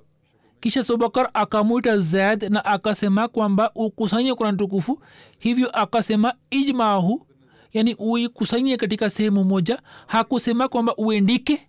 Kisha 0.60 0.84
sobakar 0.84 1.30
akamwita 1.34 1.98
zaid 1.98 2.42
na 2.42 2.64
akasema 2.64 3.28
kwamba 3.28 3.70
ukusanye 3.74 4.34
kurani 4.34 4.56
tukufu 4.58 5.00
hivyo 5.38 5.70
akasema 5.70 6.34
ijmahu 6.50 7.26
yani 7.72 7.94
uikusanye 7.98 8.76
katika 8.76 9.10
sehemu 9.10 9.44
moja. 9.44 9.78
Hakusema 10.06 10.68
kwamba 10.68 10.96
uendike. 10.96 11.66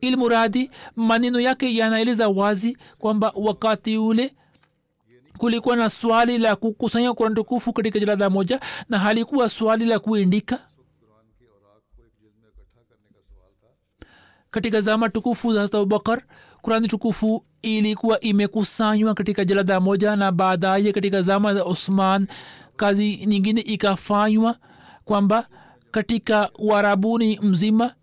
Ilmuradi 0.00 0.70
maneno 0.96 1.40
yake 1.40 1.74
yanaeleza 1.76 2.28
wazi 2.28 2.78
kwamba 2.98 3.32
wakati 3.36 3.98
ule 3.98 4.34
kulikuwa 5.38 5.76
na 5.76 5.90
swali 5.90 6.38
la 6.38 6.56
kukusanya 6.56 7.12
kurani 7.12 7.34
tukufu 7.36 7.72
katika 7.72 7.98
jalada 7.98 8.30
moja 8.30 8.60
na 8.88 8.98
halikuwa 8.98 9.48
swali 9.48 9.84
la 9.84 9.98
kuindika 9.98 10.58
katika 14.50 14.80
zama 14.80 15.08
tukufu 15.08 15.52
za 15.52 15.62
abubakar 15.62 16.22
kurani 16.62 16.88
tukufu 16.88 17.44
ilikuwa 17.62 18.20
imekusanywa 18.20 19.14
katika 19.14 19.44
jalada 19.44 19.80
moja 19.80 20.16
na 20.16 20.32
baadaye 20.32 20.92
katika 20.92 21.22
zama 21.22 21.54
za 21.54 21.64
usman 21.66 22.26
kazi 22.76 23.16
nyingine 23.26 23.60
ikafanywa 23.60 24.56
kwamba 25.04 25.46
katika 25.90 26.50
uarabuni 26.58 27.38
mzima 27.42 27.94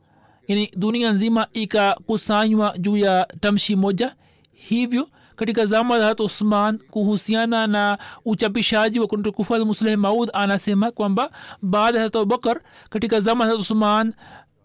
yani 0.48 0.72
dunia 0.76 1.12
nzima 1.12 1.48
ikakusanywa 1.54 2.78
juu 2.78 2.98
ya 2.98 3.28
tamshi 3.40 3.76
moja. 3.76 4.16
Hivyo 4.52 5.08
katika 5.36 5.66
zama 5.66 6.00
za 6.00 6.06
hat 6.06 6.20
usman 6.20 6.78
kuhusiana 6.92 7.68
na 7.68 7.98
uchapishaji 8.26 9.00
wa 9.00 9.08
kuntukufu 9.08 9.66
musleh 9.66 9.98
maud 9.98 10.30
anasema 10.34 10.92
kwamba 10.92 11.32
baada 11.62 11.98
ya 11.98 12.04
hat 12.04 12.16
abubakar 12.16 12.62
katika 12.90 13.20
zama 13.20 13.46
za 13.46 13.52
hat 13.52 13.60
usman 13.62 14.14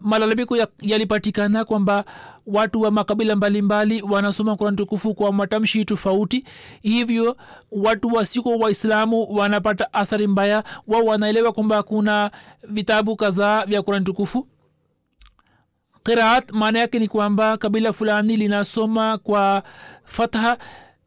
malalamiko 0.03 0.57
yalipatikana 0.81 1.65
kwamba 1.65 2.05
watu 2.47 2.81
wa 2.81 2.91
makabila 2.91 3.35
mbalimbali 3.35 4.01
wanasoma 4.01 4.55
kurani 4.55 4.77
tukufu 4.77 5.13
kwa 5.13 5.33
matamshi 5.33 5.85
tofauti. 5.85 6.45
Hivyo 6.81 7.37
watu 7.71 8.07
wasiko 8.13 8.49
waislamu 8.57 9.27
wanapata 9.35 9.93
athari 9.93 10.27
mbaya. 10.27 10.63
Wao 10.87 11.05
wanaelewa 11.05 11.51
kwamba 11.53 11.83
kuna 11.83 12.31
vitabu 12.69 13.15
kadhaa 13.15 13.65
vya 13.65 13.81
kurani 13.81 14.05
tukufu. 14.05 14.47
Qiraat 16.03 16.51
maana 16.51 16.79
yake 16.79 16.99
ni 16.99 17.07
kwamba 17.07 17.57
kabila 17.57 17.93
fulani 17.93 18.35
linasoma 18.35 19.17
kwa 19.17 19.63
fatha 20.03 20.57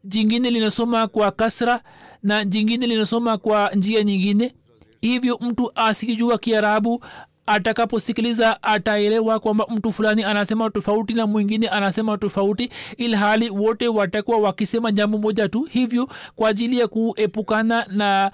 jingine 0.03 0.49
linasoma 0.49 1.07
kwa 1.07 1.31
kasra 1.31 1.81
na 2.23 2.45
jingine 2.45 2.87
linasoma 2.87 3.37
kwa 3.37 3.69
njia 3.69 4.03
nyingine. 4.03 4.55
Hivyo 5.01 5.37
mtu 5.41 5.71
asikijua 5.75 6.37
kiarabu 6.37 7.03
atakaposikiliza 7.47 8.63
ataelewa 8.63 9.39
kwamba 9.39 9.65
mtu 9.69 9.91
fulani 9.91 10.23
anasema 10.23 10.69
tofauti 10.69 11.13
na 11.13 11.27
mwingine 11.27 11.67
anasema 11.67 12.17
tofauti 12.17 12.69
ilhali 12.97 13.49
wote 13.49 13.87
watakuwa 13.87 14.37
wakisema 14.37 14.91
jambo 14.91 15.17
moja 15.17 15.49
tu. 15.49 15.63
Hivyo 15.63 16.09
kwa 16.35 16.49
ajili 16.49 16.79
ya 16.79 16.87
kuepukana 16.87 17.85
na 17.89 18.31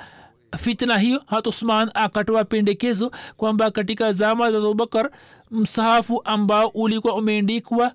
fitna 0.58 0.98
hiyo 0.98 1.24
hat 1.26 1.64
akatoa 1.94 2.46
pendekezo 2.46 3.12
kwamba 3.38 3.72
katika 3.72 4.12
zama 4.12 4.52
za 4.52 4.58
abubakar 4.58 5.12
msahafu 5.52 6.22
ambao 6.26 6.68
ulikuwa 6.68 7.16
umeendikwa 7.16 7.92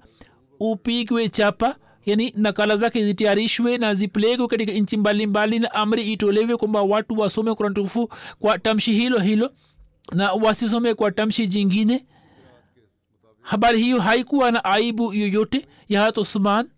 upigwe 0.60 1.28
chapa 1.28 1.76
yani 2.06 2.32
nakala 2.36 2.76
zake 2.76 3.04
zitayarishwe 3.04 3.78
na 3.78 3.94
zipelekwe 3.94 4.46
katika 4.48 4.72
nchi 4.72 4.96
mbalimbali 4.96 5.58
na 5.58 5.74
amri 5.74 6.12
itolewe 6.12 6.56
kwamba 6.56 6.82
watu 6.82 7.18
wasome 7.18 7.54
kurani 7.54 7.74
tukufu 7.74 8.08
kwa 8.40 8.58
tamshi 8.58 8.92
hilo 8.92 9.18
hilo 9.18 9.50
na 10.12 10.32
wasisome 10.32 10.94
kwa 10.94 11.10
tamshi 11.12 11.46
jingine? 11.46 12.06
Habari 13.40 13.82
hiyo 13.82 14.00
haikuwa 14.00 14.50
na 14.50 14.64
aibu 14.64 15.12
yoyote 15.12 15.66
ya 15.88 16.02
hat 16.02 16.18
usman. 16.18 16.68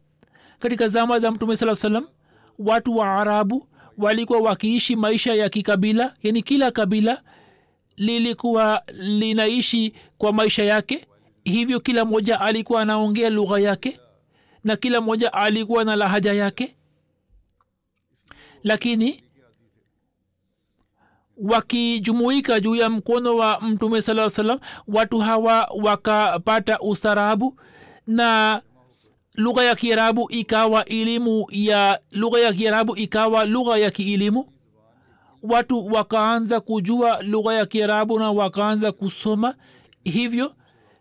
Katika 0.59 0.89
zama 0.89 1.19
za 1.19 1.31
mtume 1.31 1.57
saa 1.57 1.75
salam 1.75 2.07
watu 2.59 2.97
wa 2.97 3.21
arabu 3.21 3.69
walikuwa 3.99 4.41
wakiishi 4.41 4.97
maisha 4.97 5.35
ya 5.35 5.49
kikabila 5.49 6.15
yani 6.23 6.43
kila 6.43 6.71
kabila 6.71 7.23
lilikuwa 7.97 8.83
linaishi 8.93 9.93
kwa 10.19 10.33
maisha 10.33 10.65
yake. 10.65 11.07
Hivyo 11.45 11.81
kila 11.81 12.05
mmoja 12.05 12.41
alikuwa 12.41 12.83
anaongea 12.83 13.31
lugha 13.31 13.59
yake 13.61 14.01
na 14.65 14.77
kila 14.77 15.01
mmoja 15.01 15.33
alikuwa 15.33 15.85
na 15.85 15.97
lahaja 15.97 16.33
yake. 16.33 16.77
Lakini 18.63 19.25
wakijumuika 21.43 22.61
juu 22.61 22.75
ya 22.77 22.91
mkono 22.91 23.37
wa 23.37 23.61
mtume 23.61 24.03
saa 24.03 24.31
salam 24.31 24.59
watu 24.89 25.19
hawa 25.19 25.69
wakapata 25.83 26.81
ustarabu 26.81 27.57
na 28.07 28.63
lugha 29.35 29.65
ya 29.65 29.75
kiarabu 29.75 30.27
ikawa 30.31 30.85
elimu 30.85 31.47
ya 31.51 32.01
lugha 32.13 32.41
ya 32.41 32.53
kiarabu 32.53 32.97
ikawa 32.97 33.45
lugha 33.45 33.79
ya 33.79 33.91
kielimu. 33.91 34.47
Watu 35.43 35.87
wakaanza 35.87 36.61
kujua 36.61 37.23
lugha 37.23 37.55
ya 37.55 37.67
kiarabu 37.67 38.19
na 38.19 38.31
wakaanza 38.31 38.93
kusoma 38.93 39.55
hivyo. 40.05 40.53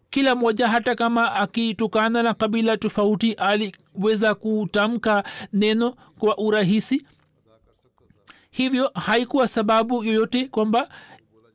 Kila 0.10 0.36
mmoja 0.36 0.67
hata 0.67 0.95
kama 0.95 1.34
akitukana 1.36 2.23
na 2.23 2.34
kabila 2.34 2.78
tofauti 2.78 3.34
aliweza 3.34 4.36
kutamka 4.36 5.23
neno 5.54 5.93
kwa 6.19 6.38
urahisi 6.38 7.06
hivyo 8.52 8.92
haikuwa 8.94 9.48
sababu 9.48 10.04
yoyote 10.04 10.48
kwamba 10.48 10.90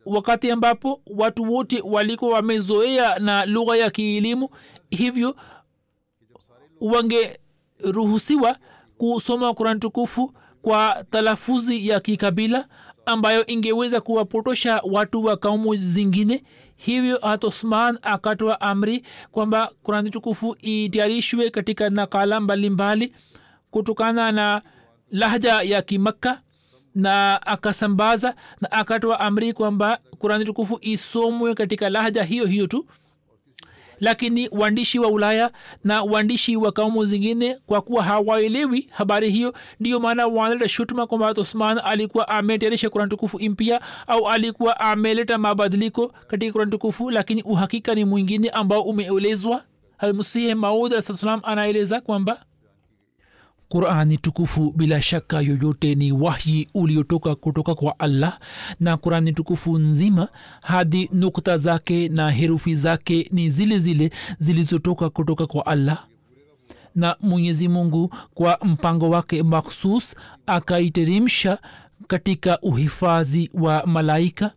wakati 0.06 0.50
ambapo 0.50 1.00
watu 1.06 1.52
wote 1.52 1.80
walikuwa 1.84 2.30
wamezoea 2.34 3.18
na 3.18 3.46
lugha 3.46 3.76
ya 3.76 3.90
kielimu 3.90 4.48
hivyo 4.90 5.36
wangeruhusiwa 6.80 8.56
kusoma 8.98 9.54
kurani 9.54 9.80
tukufu 9.80 10.32
kwa 10.62 11.04
talafuzi 11.10 11.88
ya 11.88 12.00
kikabila 12.00 12.68
ambayo 13.06 13.46
ingeweza 13.46 14.00
kuwapotosha 14.00 14.80
watu 14.84 15.24
wa 15.24 15.36
kaumu 15.36 15.76
zingine. 15.76 16.44
Hivyo 16.76 17.18
hat 17.22 17.44
osman 17.44 17.98
akatoa 18.02 18.60
amri 18.60 19.04
kwamba 19.32 19.70
kurani 19.82 20.10
tukufu 20.10 20.56
itayarishwe 20.60 21.50
katika 21.50 21.90
nakala 21.90 22.40
mbalimbali 22.40 23.14
kutokana 23.70 24.32
na 24.32 24.62
lahja 25.10 25.62
ya 25.62 25.82
kimakka 25.82 26.40
na 26.94 27.42
akasambaza 27.46 28.34
na 28.60 28.72
akatoa 28.72 29.20
amri 29.20 29.52
kwamba 29.52 29.98
kurani 30.18 30.44
tukufu 30.44 30.78
isomwe 30.80 31.54
katika 31.54 31.90
lahja 31.90 32.22
hiyo 32.22 32.46
hiyo 32.46 32.66
tu. 32.66 32.86
Lakini 34.00 34.48
waandishi 34.52 34.98
wa 34.98 35.08
ulaya 35.08 35.50
na 35.84 36.02
waandishi 36.02 36.56
wa 36.56 36.72
kaumu 36.72 37.04
zingine 37.04 37.58
kwa 37.66 37.80
kuwa 37.80 38.02
hawaelewi 38.04 38.88
habari 38.92 39.30
hiyo 39.30 39.54
ndiyo 39.80 40.00
maana 40.00 40.26
wanaleta 40.26 40.68
shutuma 40.68 41.06
kwamba 41.06 41.32
usman 41.32 41.80
alikuwa 41.84 42.28
ametayarisha 42.28 42.90
kurani 42.90 43.10
tukufu 43.10 43.38
mpya 43.40 43.80
au 44.06 44.28
alikuwa 44.28 44.80
ameleta 44.80 45.38
mabadiliko 45.38 46.08
katika 46.26 46.52
kurani 46.52 46.70
tukufu 46.70 47.10
lakini 47.10 47.42
uhakika 47.42 47.94
ni 47.94 48.04
mwingine 48.04 48.50
ambao 48.50 48.82
umeelezwa. 48.82 49.62
Hamsihe 49.96 50.54
maud 50.54 50.94
alsalam 50.94 51.40
anaeleza 51.42 52.00
kwamba 52.00 52.44
qurani 53.68 54.18
tukufu 54.18 54.72
bila 54.76 55.02
shaka 55.02 55.40
yoyote 55.40 55.94
ni 55.94 56.12
wahyi 56.12 56.68
uliotoka 56.74 57.34
kutoka 57.34 57.74
kwa 57.74 57.98
allah 57.98 58.38
na 58.80 58.96
qurani 58.96 59.32
tukufu 59.32 59.78
nzima 59.78 60.28
hadi 60.62 61.10
nukta 61.12 61.56
zake 61.56 62.08
na 62.08 62.30
herufi 62.30 62.74
zake 62.74 63.28
ni 63.32 63.50
zile 63.50 63.78
zile 63.78 64.10
zilizotoka 64.38 65.10
kutoka 65.10 65.46
kwa 65.46 65.66
allah. 65.66 66.04
Na 66.94 67.16
mwenyezi 67.20 67.68
mungu 67.68 68.14
kwa 68.34 68.58
mpango 68.64 69.10
wake 69.10 69.42
makhsus 69.42 70.16
akaiteremsha 70.46 71.58
katika 72.06 72.60
uhifadhi 72.60 73.50
wa 73.54 73.86
malaika. 73.86 74.50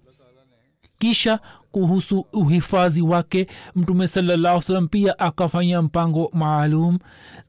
Kisha 1.00 1.40
kuhusu 1.82 2.26
uhifadhi 2.34 3.02
wake 3.02 3.48
mtume 3.76 4.08
salam 4.08 4.88
pia 4.88 5.20
akafanya 5.20 5.82
mpango 5.82 6.30
maalum 6.34 7.00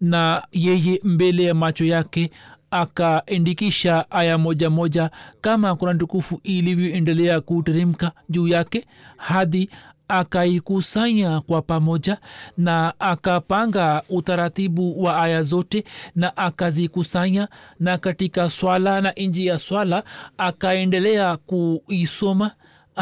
na 0.00 0.42
yeye 0.52 1.00
mbele 1.04 1.44
ya 1.44 1.54
macho 1.54 1.84
yake 1.84 2.30
akaendikisha 2.70 4.10
aya 4.10 4.38
moja 4.38 4.70
moja 4.70 5.10
kama 5.40 5.76
kurani 5.76 5.98
tukufu 5.98 6.40
ilivyoendelea 6.42 7.40
kuteremka 7.40 8.12
juu 8.28 8.48
yake 8.48 8.86
hadi 9.16 9.70
akaikusanya 10.08 11.40
kwa 11.40 11.62
pamoja 11.62 12.18
na 12.58 12.94
akapanga 12.98 14.02
utaratibu 14.08 15.02
wa 15.02 15.22
aya 15.22 15.42
zote 15.42 15.84
na 16.16 16.36
akazikusanya 16.36 17.48
na 17.80 17.98
katika 17.98 18.50
swala 18.50 19.00
na 19.00 19.12
nji 19.12 19.46
ya 19.46 19.58
swala 19.58 20.02
akaendelea 20.38 21.36
kuisoma 21.36 22.50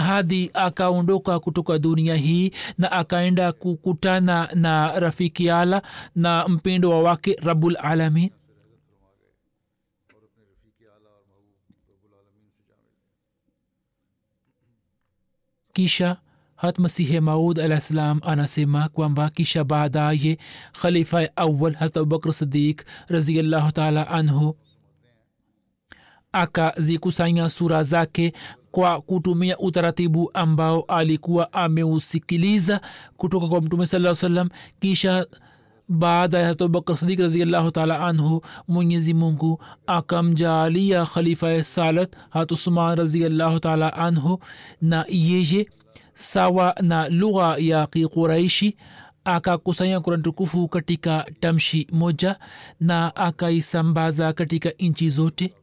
hadi 0.01 0.51
akaondoka 0.55 1.41
kutoka 1.41 1.79
dunia 1.79 2.17
hii 2.17 2.51
na 2.79 2.93
akaenda 2.93 3.53
kukutana 3.53 4.49
na 4.55 5.01
rafiki 5.01 5.51
ala 5.51 5.83
na 6.15 6.49
mpendo 6.49 6.91
wa 6.91 7.03
wake 7.03 7.37
rabul 7.43 7.77
alamin. 7.83 8.31
Kisha 15.73 16.17
hat 16.57 16.79
masihe 16.79 17.21
maud 17.21 17.59
alah 17.61 17.81
ssalam 17.81 18.21
anasema 18.25 18.89
kwamba 18.89 19.31
kisha 19.31 19.65
baadaye 19.65 20.39
khalifa 20.81 21.37
awal 21.37 21.75
hat 21.75 21.97
abubakr 21.97 22.33
sidik 22.33 22.85
raziallahu 23.09 23.73
taala 23.73 24.09
anhu 24.09 24.57
akazikusanya 26.33 27.49
sura 27.51 27.83
zake 27.83 28.33
kwa 28.77 29.01
kutumia 29.01 29.59
utaratibu 29.59 30.31
ambao 30.35 30.81
alikuwa 30.81 31.53
ameusikiliza 31.53 32.81
kutoka 33.17 33.47
kwa 33.49 33.61
mtume 33.61 33.87
saa 33.87 34.15
salam 34.15 34.49
kisha 34.81 35.27
baada 35.89 36.39
ya 36.39 36.49
abubakar 36.49 36.97
sidik 36.97 37.21
raziallahu 37.21 37.71
taala 37.71 38.01
anhu 38.01 38.43
mwenyezi 38.69 39.15
mungu 39.15 39.63
akamjaalia 39.87 41.07
khalifa 41.07 41.63
salat 41.63 42.13
hat 42.31 42.53
usman 42.53 42.97
raziallahu 42.99 43.61
taala 43.61 43.93
anhu 43.95 44.41
na 44.83 45.05
yeye 45.09 45.69
sawa 46.15 46.75
na 46.83 47.09
lugha 47.09 47.57
ya 47.59 47.87
kiquraishi 47.87 48.77
akakusanya 49.25 50.01
kurani 50.01 50.23
tukufu 50.23 50.69
katika 50.69 51.27
tamshi 51.41 51.87
moja 51.93 52.37
na 52.81 53.17
akaisambaza 53.17 54.33
katika 54.33 54.71
nchi 54.79 55.09
zote 55.11 55.55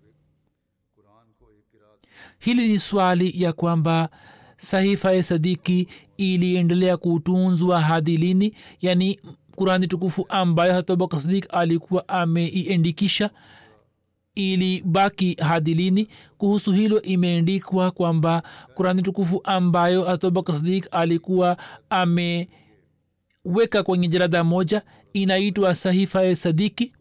hili 2.45 2.67
ni 2.67 2.79
swali 2.79 3.41
ya 3.43 3.53
kwamba 3.53 4.09
sahifa 4.57 5.13
ya 5.13 5.23
sadiki 5.23 5.87
iliendelea 6.17 6.97
kutunzwa 6.97 7.81
hadi 7.81 8.17
lini? 8.17 8.53
Yani 8.81 9.19
kurani 9.55 9.87
tukufu 9.87 10.25
ambayo 10.29 10.73
hatabaka 10.73 11.19
sadik 11.19 11.47
alikuwa 11.53 12.07
ameiendikisha 12.07 13.29
ilibaki 14.35 15.33
hadi 15.33 15.73
lini? 15.73 16.07
Kuhusu 16.37 16.71
hilo 16.71 17.01
imeendikwa 17.01 17.91
kwamba 17.91 18.43
kurani 18.75 19.01
tukufu 19.01 19.41
ambayo 19.43 20.09
atobakr 20.09 20.55
sadik 20.55 20.87
alikuwa 20.91 21.57
ameweka 21.89 22.47
kwenye 23.83 24.07
jarada 24.07 24.43
moja 24.43 24.81
inaitwa 25.13 25.75
sahifa 25.75 26.23
ya 26.23 26.35
sadiki 26.35 26.93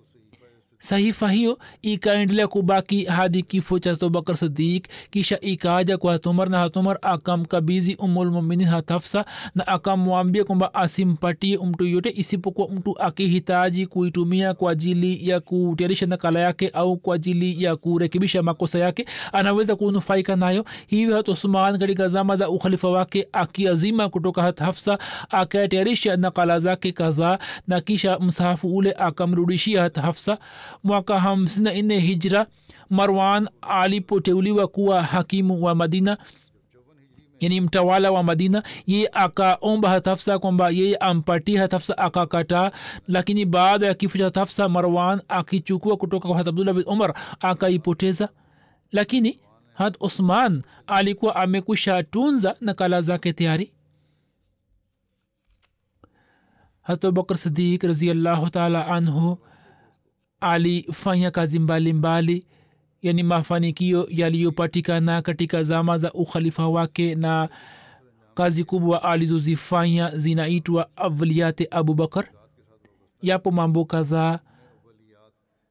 sahifa 0.82 1.30
hiyo 1.30 1.58
ikaendelea 1.82 2.48
kubaki 2.48 3.04
hadi 3.04 3.42
kifo 3.42 3.78
cha 3.78 3.90
abubakar 3.90 4.36
sidik 4.36 4.88
kisha 5.10 5.40
ikaja 5.40 5.98
kwa 5.98 6.12
hatumar 6.12 6.48
na 6.50 6.58
hatumar 6.58 6.98
akamkabizi 7.02 7.94
umulmuminin 7.94 8.66
hatafsa 8.68 9.24
na 9.54 9.66
akamwambia 9.66 10.44
kwamba 10.44 10.74
asimpatie 10.74 11.58
mtu 11.58 11.84
yote 11.84 12.12
isipokuwa 12.16 12.68
mtu 12.68 12.98
akihitaji 13.02 13.86
kuitumia 13.86 14.54
kwa 14.54 14.72
ajili 14.72 15.28
ya 15.28 15.40
kutayarisha 15.40 16.06
nakala 16.06 16.40
yake 16.40 16.68
au 16.68 16.96
kwa 16.96 17.14
ajili 17.14 17.64
ya 17.64 17.76
kurekebisha 17.76 18.42
makosa 18.42 18.78
yake. 18.78 19.06
Anaweza 19.32 19.76
kunufaika 19.76 20.36
nayo. 20.36 20.64
Hivyo 20.86 21.16
hat 21.16 21.78
katika 21.78 22.08
zama 22.08 22.36
za 22.36 22.50
ukhalifa 22.50 22.88
wake 22.88 23.28
akiazima 23.32 24.08
kutoka 24.08 24.42
hat 24.42 24.62
akatayarisha 25.30 26.16
nakala 26.16 26.58
zake 26.58 26.92
kadhaa 26.92 27.38
na 27.68 27.80
kisha 27.80 28.18
msahafu 28.18 28.76
ule 28.76 28.92
akamrudishia 28.92 29.82
hat 29.82 29.98
mwaka 30.84 31.20
hamsini 31.20 31.64
na 31.64 31.82
nne 31.82 31.98
hijra 31.98 32.46
marwan 32.90 33.48
alipoteuliwa 33.60 34.68
kuwa 34.68 35.02
hakimu 35.02 35.62
wa 35.64 35.74
madina 35.74 36.18
yani 37.40 37.60
mtawala 37.60 38.10
wa 38.12 38.22
madina. 38.22 38.62
Yeye 38.86 39.10
akaomba 39.12 39.90
hatafsa 39.90 40.38
kwamba 40.38 40.70
yeye 40.70 40.96
ampatie 40.96 41.58
hatafsa 41.58 41.98
akakataa. 41.98 42.70
Lakini 43.08 43.44
baada 43.44 43.86
ya 43.86 43.94
kifo 43.94 44.18
cha 44.18 44.24
hatafsa 44.24 44.68
marwan 44.68 45.22
akichukua 45.28 45.96
kutoka 45.96 46.28
kwa 46.28 46.36
hat 46.36 46.48
abdullah 46.48 46.74
bin 46.74 46.84
umar 46.86 47.14
akaipoteza. 47.40 48.28
Lakini 48.92 49.40
had 49.74 49.96
usman 50.00 50.62
alikuwa 50.86 51.36
amekwisha 51.36 52.02
tunza 52.02 52.56
nakala 52.60 53.00
zake 53.00 53.32
tayari. 53.32 53.72
Hat 56.82 57.04
abubakr 57.04 57.36
sidik 57.36 57.82
raziallahu 57.82 58.50
taala 58.50 58.86
anhu 58.86 59.38
alifanya 60.42 61.30
kazi 61.30 61.58
mbalimbali 61.58 62.32
mbali, 62.34 62.46
yani 63.02 63.22
mafanikio 63.22 64.06
yaliyopatikana 64.10 65.22
katika 65.22 65.62
zama 65.62 65.98
za 65.98 66.12
ukhalifa 66.12 66.68
wake 66.68 67.14
na 67.14 67.48
kazi 68.34 68.64
kubwa 68.64 69.02
alizozifanya 69.02 70.18
zinaitwa 70.18 70.96
avliyate 70.96 71.68
abubakar. 71.70 72.28
Yapo 73.22 73.50
mambo 73.50 73.84
kadhaa 73.84 74.38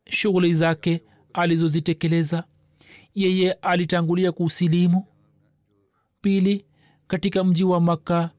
shughuli 0.10 0.54
zake 0.54 1.04
alizozitekeleza. 1.34 2.44
Yeye 3.16 3.52
alitangulia 3.54 4.32
kusilimu. 4.32 5.06
Pili 6.22 6.66
katika 7.08 7.44
mji 7.44 7.64
wa 7.64 7.80
makka 7.82 8.30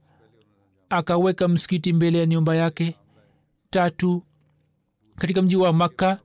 akaweka 0.89 1.49
msikiti 1.49 1.93
mbele 1.93 2.19
ya 2.19 2.27
nyumba 2.27 2.57
yake. 2.57 2.95
Tatu 3.71 4.23
katika 5.17 5.43
mji 5.43 5.57
wa 5.57 5.73
makka 5.73 6.19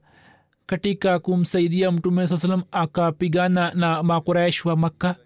katika 0.72 1.18
kumsaidia 1.18 1.90
mtume 1.92 2.26
saa 2.26 2.36
salam 2.36 2.62
akapigana 2.72 3.72
na 3.74 4.02
makuraish 4.02 4.64
wa 4.66 4.76
makka 4.76 5.16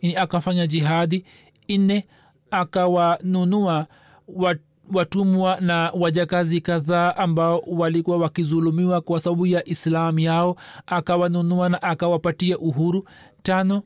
ini 0.00 0.16
akafanya 0.16 0.66
jihadi. 0.66 1.24
Nne 1.68 2.06
akawanunua 2.50 3.86
wat, 4.28 4.58
watumwa 4.92 5.60
na 5.60 5.90
wajakazi 5.90 6.60
kadhaa 6.60 7.16
ambao 7.16 7.58
walikuwa 7.66 8.16
wakizulumiwa 8.18 9.00
kwa 9.00 9.20
sababu 9.20 9.46
ya 9.46 9.68
islam 9.68 10.18
yao. 10.18 10.56
Akawanunua 10.86 11.68
na 11.68 11.82
akawapatia 11.82 12.58
uhuru. 12.58 13.08
Tano 13.42 13.82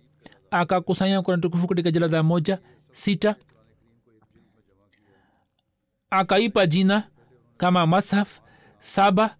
akakusanya 0.50 1.22
kurani 1.22 1.42
tukufu 1.42 1.66
katika 1.66 1.90
jalada 1.90 2.22
moja. 2.22 2.58
Sita 2.92 3.36
akaipa 6.10 6.66
jina 6.66 7.02
kama 7.56 7.86
mashaf. 7.86 8.40
Saba 8.78 9.36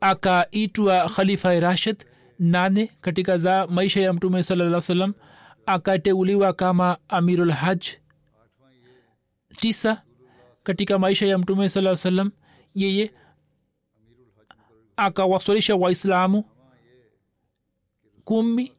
akaitwa 0.00 1.08
khalifa 1.08 1.60
rashid 1.60 2.04
nane 2.38 2.90
katika 3.00 3.36
za 3.36 3.66
maisha 3.66 4.00
ya 4.00 4.12
mtume 4.12 4.42
salaa 4.42 4.80
salam 4.80 5.14
akateuliwa 5.66 6.52
kama 6.52 6.98
amirul 7.08 7.50
haj 7.50 7.80
tisa 9.48 10.02
katika 10.62 10.98
maisha 10.98 11.26
ya 11.26 11.38
mtume 11.38 11.68
saa 11.68 11.96
salam 11.96 12.30
yeye 12.74 13.12
akawaswalisha 14.96 15.76
waislamu. 15.76 16.44
Kumi 18.24 18.72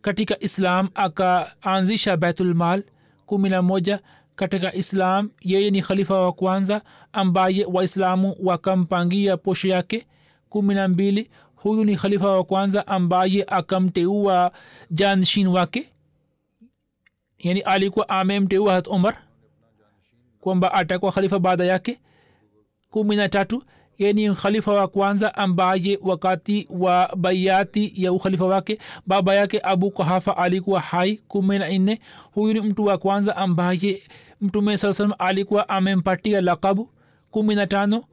katika 0.00 0.40
islam 0.40 0.88
akaanzisha 0.94 2.16
baitulmal 2.16 2.82
kumi 3.26 3.48
na 3.48 3.62
moja 3.62 4.00
katika 4.36 4.74
islam 4.74 5.30
yeye 5.40 5.70
ni 5.70 5.82
khalifa 5.82 6.20
wa 6.20 6.32
kwanza 6.32 6.82
ambaye 7.12 7.64
waislamu 7.64 8.36
wakampangia 8.42 9.36
posho 9.36 9.68
yake 9.68 10.06
kumi 10.48 10.74
na 10.74 10.88
mbili. 10.88 11.30
Huyu 11.56 11.84
ni 11.84 11.96
khalifa 11.96 12.30
wa 12.30 12.44
kwanza 12.44 12.86
ambaye 12.86 13.44
akamteua 13.48 14.52
janshin 14.90 15.46
wake. 15.46 15.88
Yani 17.38 17.60
alikuwa 17.60 18.08
amemteua 18.08 18.72
hat 18.72 18.86
umar 18.86 19.16
kwamba 20.40 20.72
atakuwa 20.74 21.12
khalifa 21.12 21.38
baada 21.38 21.64
yake. 21.64 22.00
Kumi 22.90 23.16
na 23.16 23.28
tatu 23.28 23.62
yani 23.98 24.34
khalifa 24.34 24.72
wa 24.72 24.88
kwanza 24.88 25.34
ambaye 25.34 25.98
wakati 26.02 26.66
wa 26.70 27.10
baiati 27.16 27.92
ya 27.96 28.12
ukhalifa 28.12 28.44
wake 28.46 28.78
baba 29.06 29.34
yake 29.34 29.60
abu 29.62 29.90
kahafa 29.90 30.36
alikuwa 30.36 30.80
hai. 30.80 31.16
Kumi 31.16 31.58
na 31.58 31.68
nne 31.78 32.00
huyu 32.32 32.54
ni 32.54 32.60
mtu 32.60 32.84
wa 32.84 32.98
kwanza 32.98 33.36
ambaye 33.36 34.02
mtume 34.40 34.76
saa 34.76 34.92
salam 34.92 35.14
alikuwa 35.18 35.68
amempatia 35.68 36.40
lakabu. 36.40 36.90
Kumi 37.30 37.54
na 37.54 37.66
tano 37.66 38.04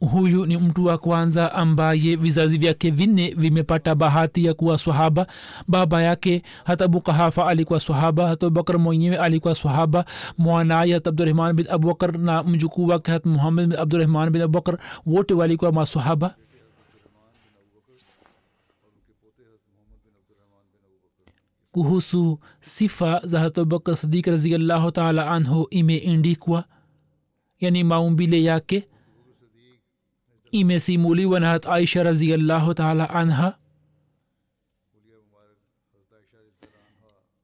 huyu 0.00 0.46
ni 0.46 0.56
mtu 0.56 0.84
wa 0.84 0.98
kwanza 0.98 1.52
ambaye 1.54 2.16
vizazi 2.16 2.58
vyake 2.58 2.90
vinne 2.90 3.34
vimepata 3.36 3.94
bahati 3.94 4.44
ya 4.44 4.54
kuwa 4.54 4.78
swahaba. 4.78 5.26
Baba 5.68 6.02
yake 6.02 6.42
hata 6.64 6.88
bukahafa 6.88 7.46
alikuwa 7.46 7.80
swahaba 7.80 8.28
hata 8.28 8.46
abubakar 8.46 8.78
mwenyewe 8.78 9.16
alikuwa 9.18 9.54
swahaba. 9.54 10.04
Mwanaye 10.38 10.94
hata 10.94 11.10
abdurahman 11.10 11.52
bin 11.56 11.66
abubakar 11.70 12.18
na 12.18 12.42
mjukuu 12.42 12.86
wake 12.86 13.10
hata 13.12 13.28
muhammad 13.28 13.68
bin 13.68 13.78
abdurahman 13.78 14.30
bin 14.30 14.42
abubakar 14.42 14.78
wote 15.06 15.34
walikuwa 15.34 15.72
maswahaba. 15.72 16.34
Kuhusu 21.72 22.38
sifa 22.60 23.20
za 23.24 23.40
hata 23.40 23.60
abubakar 23.60 23.96
sadiq 23.96 24.26
raziallahu 24.26 24.90
taala 24.90 25.30
anhu 25.30 25.66
imeendikwa 25.70 26.64
yani 27.60 27.84
maumbile 27.84 28.42
yake 28.42 28.88
imesimuliwa 30.52 31.40
na 31.40 31.62
aisha 31.62 32.02
raziallahu 32.02 32.74
taala 32.74 33.10
anha. 33.10 33.54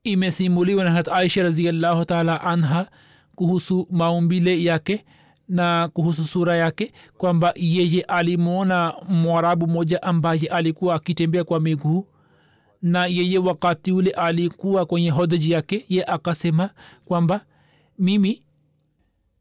Imesimuliwa 0.04 0.84
na 0.84 0.90
hat 0.90 1.08
aisha 1.08 1.42
raziallahu 1.42 2.04
taala 2.04 2.40
anha 2.40 2.88
kuhusu 3.34 3.86
maumbile 3.90 4.64
yake 4.64 5.04
na 5.48 5.88
kuhusu 5.92 6.24
sura 6.24 6.56
yake 6.56 6.92
kwamba 7.18 7.52
yeye 7.56 8.02
alimwona 8.02 8.94
mwarabu 9.08 9.66
moja 9.66 10.02
ambaye 10.02 10.46
alikuwa 10.46 10.94
akitembea 10.94 11.44
kwa 11.44 11.60
miguu 11.60 12.06
na 12.82 13.06
yeye 13.06 13.38
wakati 13.38 13.92
ule 13.92 14.10
alikuwa 14.10 14.86
kwenye 14.86 15.10
hodaji 15.10 15.52
yake 15.52 15.84
ye 15.88 16.04
akasema 16.04 16.70
kwamba 17.04 17.40
mimi 17.98 18.42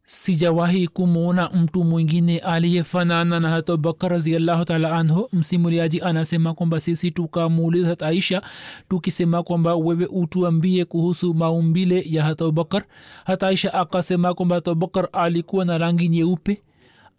sijawahi 0.07 0.87
kumwona 0.87 1.49
mtu 1.49 1.83
mwingine 1.83 2.39
aliyefanana 2.39 3.39
na 3.39 3.49
hata 3.49 3.73
abubakar 3.73 4.11
raziallahu 4.11 4.65
taala 4.65 4.95
anhu. 4.95 5.29
Msimuliaji 5.33 6.01
anasema 6.01 6.53
kwamba 6.53 6.79
sisi 6.79 7.11
tukamuuliza 7.11 7.89
hata 7.89 8.07
aisha 8.07 8.41
tukisema 8.89 9.43
kwamba 9.43 9.75
wewe 9.75 10.05
utuambie 10.05 10.85
kuhusu 10.85 11.33
maumbile 11.33 12.03
ya 12.09 12.23
hata 12.23 12.43
abubakar 12.45 12.83
hata 13.25 13.47
aisha 13.47 13.73
akasema 13.73 14.33
kwamba 14.33 14.55
hata 14.55 14.71
abubakar 14.71 15.09
alikuwa 15.13 15.65
na 15.65 15.77
rangi 15.77 16.09
nyeupe 16.09 16.61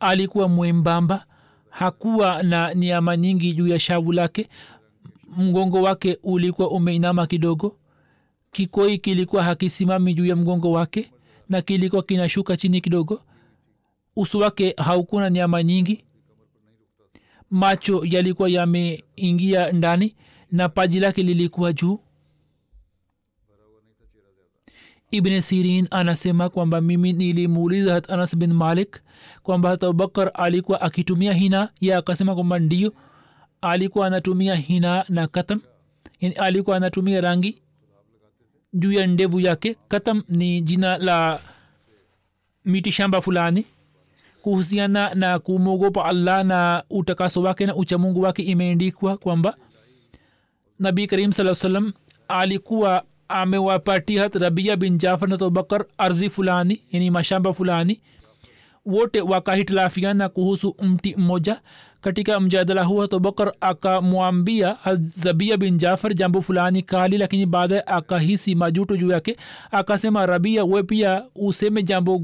alikuwa 0.01 0.49
mwembamba 0.49 1.25
hakuwa 1.70 2.42
na 2.42 2.75
niama 2.75 3.16
nyingi 3.16 3.53
juu 3.53 3.66
ya 3.68 3.79
shavu 3.79 4.12
lake. 4.12 4.49
Mgongo 5.37 5.83
wake 5.83 6.18
ulikuwa 6.22 6.70
umeinama 6.70 7.27
kidogo 7.27 7.77
kikoi 8.53 8.99
kilikuwa 8.99 9.42
hakisimami 9.44 10.14
juu 10.14 10.27
ya 10.27 10.37
mgongo 10.37 10.72
wake 10.72 11.11
na 11.48 11.62
kilikuwa 11.62 12.02
kinashuka 12.02 12.56
chini 12.56 12.80
kidogo. 12.80 13.22
Uso 14.16 14.38
wake 14.38 14.74
haukuna 14.76 15.30
nyama 15.30 15.62
nyingi. 15.62 16.04
Macho 17.50 18.04
yalikuwa 18.04 18.48
yameingia 18.48 19.72
ndani 19.72 20.14
na 20.52 20.68
paji 20.68 21.00
lake 21.00 21.22
lilikuwa 21.22 21.72
juu. 21.72 21.98
Ibn 25.11 25.40
sirin 25.40 25.88
anasema 25.90 26.48
kwamba 26.48 26.80
mimi 26.80 27.12
nilimuuliza 27.12 27.94
hat 27.94 28.11
anas 28.11 28.37
bin 28.37 28.52
malik 28.52 29.00
kwamba 29.42 29.68
hat 29.68 29.85
abubakar 29.85 30.30
alikuwa 30.35 30.80
akitumia 30.80 31.32
hina. 31.32 31.68
Ye 31.80 31.94
akasema 31.94 32.35
kwamba 32.35 32.59
ndio 32.59 32.92
alikuwa 33.61 34.06
anatumia 34.06 34.54
hina 34.54 35.04
na 35.09 35.26
katam 35.28 35.61
alikuwa 36.37 36.76
anatumia 36.76 37.20
rangi 37.20 37.62
juu 38.76 38.92
ya 38.92 39.06
ndevu 39.06 39.40
yake. 39.40 39.76
Katam 39.88 40.22
ni 40.28 40.60
jina 40.60 40.98
la 40.98 41.40
miti 42.64 42.92
shamba 42.92 43.20
fulani. 43.22 43.66
Kuhusiana 44.42 45.14
na 45.14 45.38
kumwogopa 45.38 46.04
allah 46.04 46.44
na 46.44 46.84
utakaso 46.90 47.42
wake 47.42 47.66
na 47.66 47.76
uchamungu 47.76 48.20
wake 48.22 48.42
imeendikwa 48.42 49.16
kwamba 49.16 49.56
nabi 50.78 51.06
karim 51.06 51.32
saa 51.32 51.54
salam 51.54 51.92
alikuwa 52.28 53.04
amewapatia 53.28 54.22
hat 54.22 54.34
rabia 54.34 54.76
bin 54.76 54.98
jafar 54.98 55.28
na 55.28 55.34
abubakar 55.34 55.84
ardhi 55.98 56.30
fulani 56.30 56.82
yani 56.92 57.10
mashamba 57.10 57.52
fulani. 57.52 58.00
Wote 58.86 59.20
wakahitilafiana 59.20 60.28
kuhusu 60.28 60.76
mti 60.82 61.14
mmoja 61.16 61.60
katika 62.06 62.40
mjadala 62.40 62.84
huo 62.84 63.02
abubakar 63.04 63.52
akamwambia 63.60 64.76
zabia 65.16 65.56
bin 65.56 65.76
jafar 65.78 66.14
jambo 66.14 66.42
fulani 66.42 66.82
kali 66.82 67.18
lakini 67.18 67.46
baadaye 67.46 67.82
akahisi 67.86 68.54
majuto 68.54 68.96
juu 68.96 69.10
yake. 69.10 69.36
Akasema 69.70 70.26
rabia 70.26 70.64
we 70.64 70.82
pia 70.82 71.24
useme 71.34 71.82
jambo 71.82 72.22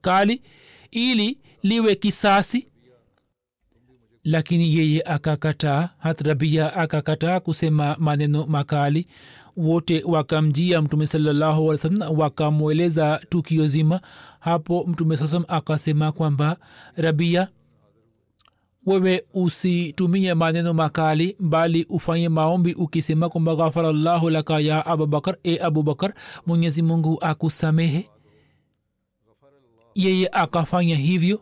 kali 0.00 0.42
ili 0.90 1.38
liwe 1.62 1.94
kisasi. 1.94 2.66
Lakini 4.24 4.76
yeye 4.76 5.02
akakataa 5.02 5.88
hat 5.98 6.44
akakataa 6.76 7.40
kusema 7.40 7.96
maneno 7.98 8.46
makali. 8.46 9.06
Wote 9.56 10.02
wakamjia 10.06 10.82
mtume 10.82 11.06
salallahu 11.06 11.78
salam 11.78 12.18
wakamweleza 12.18 13.20
tukio 13.28 13.66
zima. 13.66 14.00
Hapo 14.40 14.84
mtume 14.88 15.16
sasam 15.16 15.44
akasema 15.48 16.12
kwamba 16.12 16.56
rabia 16.96 17.48
wewe 18.86 19.24
usitumie 19.34 20.34
maneno 20.34 20.74
makali 20.74 21.36
bali 21.40 21.86
ufanye 21.88 22.28
maombi 22.28 22.74
ukisema 22.74 23.28
kwamba 23.28 23.56
ghafara 23.56 23.92
llahu 23.92 24.30
laka 24.30 24.60
ya 24.60 24.86
abubakar 24.86 25.36
e 25.44 25.58
abubakar 25.58 26.14
mwenyezi 26.46 26.82
mungu 26.82 27.18
akusamehe. 27.20 28.08
Yeye 29.94 30.28
akafanya 30.32 30.96
hivyo. 30.96 31.40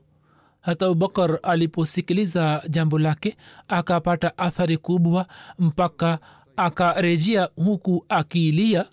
Hata 0.61 0.87
abubakar 0.87 1.39
aliposikiliza 1.43 2.63
jambo 2.69 2.99
lake 2.99 3.37
akapata 3.69 4.39
athari 4.39 4.77
kubwa 4.79 5.27
mpaka 5.59 6.19
akarejea 6.57 7.49
huku 7.57 8.05
akilia 8.09 8.85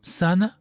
sana. 0.00 0.54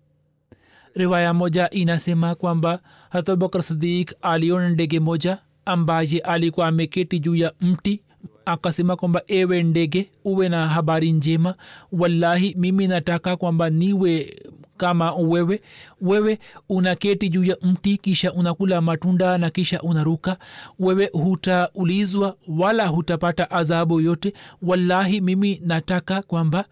Riwaya 0.95 1.34
moja 1.34 1.69
inasema 1.69 2.36
kwamba 2.36 2.79
hata 3.10 3.32
abubakar 3.32 3.63
sidik 3.63 4.15
aliona 4.21 4.69
ndege 4.69 4.99
moja 4.99 5.38
ambaye 5.65 6.19
alikuwa 6.19 6.67
ameketi 6.67 7.19
juu 7.19 7.36
ya 7.36 7.54
mti 7.62 8.02
akasema 8.45 8.95
kwamba 8.95 9.21
ewe 9.28 9.63
ndege 9.63 10.10
uwe 10.26 10.49
na 10.49 10.67
habari 10.67 11.12
njema. 11.12 11.56
Wallahi 11.91 12.56
mimi 12.58 12.88
nataka 12.88 13.38
kwamba 13.38 13.69
niwe 13.69 14.36
kama 14.78 15.13
wewe. 15.15 15.62
Wewe 16.02 16.39
unaketi 16.69 17.30
juu 17.30 17.43
ya 17.43 17.58
mti 17.62 17.97
kisha 17.97 18.34
unakula 18.34 18.82
matunda 18.82 19.38
na 19.38 19.49
kisha 19.49 19.82
unaruka. 19.82 20.38
Wewe 20.80 21.10
hutaulizwa 21.13 22.36
wala 22.47 22.88
hutapata 22.88 23.52
adhabu 23.52 24.02
yote 24.02 24.34
wallahi 24.62 25.21
mimi 25.21 25.62
nataka 25.65 26.21
kwamba 26.21 26.65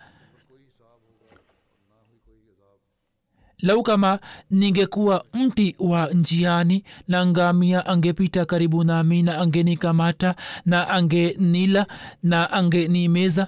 lau 3.61 3.83
kama 3.83 4.19
ningekuwa 4.51 5.25
mti 5.33 5.75
wa 5.79 6.07
njiani 6.13 6.83
na 7.07 7.25
ngamia 7.25 7.85
angepita 7.85 8.45
karibu 8.45 8.83
nami 8.83 9.23
na 9.23 9.37
angenikamata 9.37 10.35
na 10.65 10.89
angenila 10.89 11.85
na 12.23 12.51
angenimeza 12.51 13.47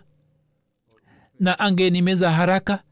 na 1.40 1.60
angenimeza 1.60 2.32
haraka 2.32 2.84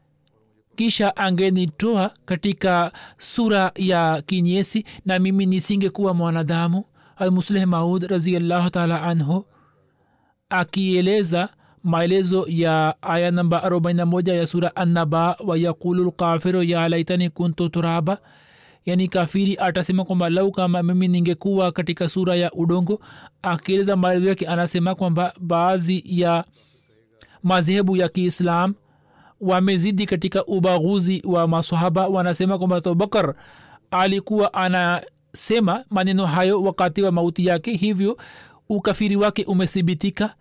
kisha 0.76 1.16
angenitoa 1.16 2.10
katika 2.24 2.92
sura 3.18 3.72
ya 3.74 4.22
kinyesi 4.26 4.84
na 5.06 5.18
mimi 5.18 5.46
nisingekuwa 5.46 6.14
mwanadamu. 6.14 6.84
Almusleh 7.16 7.66
maud 7.66 8.02
raziallahu 8.02 8.70
taala 8.70 9.02
anhu 9.02 9.44
akieleza 10.48 11.48
maelezo 11.84 12.44
ya 12.48 12.94
aya 13.02 13.30
namba 13.30 13.58
41 13.68 14.34
ya 14.36 14.46
sura 14.46 14.76
annaba 14.76 15.36
wayaqulu 15.46 16.04
lkafiru 16.04 16.62
ya 16.62 16.88
laitani 16.88 17.30
kuntu 17.30 17.68
turaba. 17.68 18.18
Yani 18.86 19.08
kafiri 19.08 19.56
atasema 19.60 20.04
kwamba 20.04 20.30
lau 20.30 20.50
kama 20.52 20.82
mimi 20.82 21.08
ningekuwa 21.08 21.72
katika 21.72 22.08
sura 22.08 22.36
ya 22.36 22.52
udongo 22.52 23.00
akieleza 23.42 23.96
maelezo 23.96 24.28
yake 24.28 24.46
anasema 24.46 24.94
kwamba 24.94 25.32
baadhi 25.40 26.02
ya 26.06 26.44
madhehebu 27.42 27.96
ya 27.96 28.08
kiislam 28.08 28.74
wamezidi 29.40 30.06
katika 30.06 30.44
ubaguzi 30.46 31.22
wa 31.26 31.48
masahaba 31.48 32.08
wanasema 32.08 32.58
kwamba 32.58 32.76
abubakar 32.76 33.34
alikuwa 33.90 34.54
anasema 34.54 35.84
maneno 35.90 36.26
hayo 36.26 36.62
wakati 36.62 37.02
wa 37.02 37.12
mauti 37.12 37.46
yake 37.46 37.72
hivyo 37.76 38.16
ukafiri 38.68 39.16
wake 39.16 39.44
umethibitika 39.44 40.34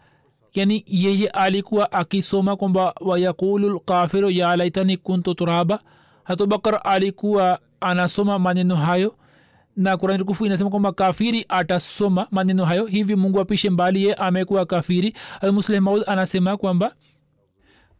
yani 0.53 0.83
yeye 0.87 1.27
alikuwa 1.29 1.91
akisoma 1.91 2.55
kwamba 2.55 2.93
wayaqulu 3.01 3.69
lkafiru 3.69 4.29
ya 4.29 4.55
laitani 4.55 4.97
kuntu 4.97 5.33
turaba. 5.35 5.79
Hatubakar 6.23 6.81
alikuwa 6.83 7.59
anasoma 7.79 8.39
maneno 8.39 8.75
hayo 8.75 9.15
na 9.75 9.97
kurani 9.97 10.19
tukufu 10.19 10.45
inasema 10.45 10.69
kwamba 10.69 10.91
kafiri 10.91 11.45
atasoma 11.49 12.27
maneno 12.31 12.65
hayo. 12.65 12.85
Hivi 12.85 13.15
mungu 13.15 13.39
apishe 13.39 13.69
mbali 13.69 14.05
ye 14.05 14.13
amekuwa 14.13 14.65
kafiri. 14.65 15.13
Almusleh 15.41 15.81
maud 15.81 16.03
anasema 16.07 16.57
kwamba 16.57 16.95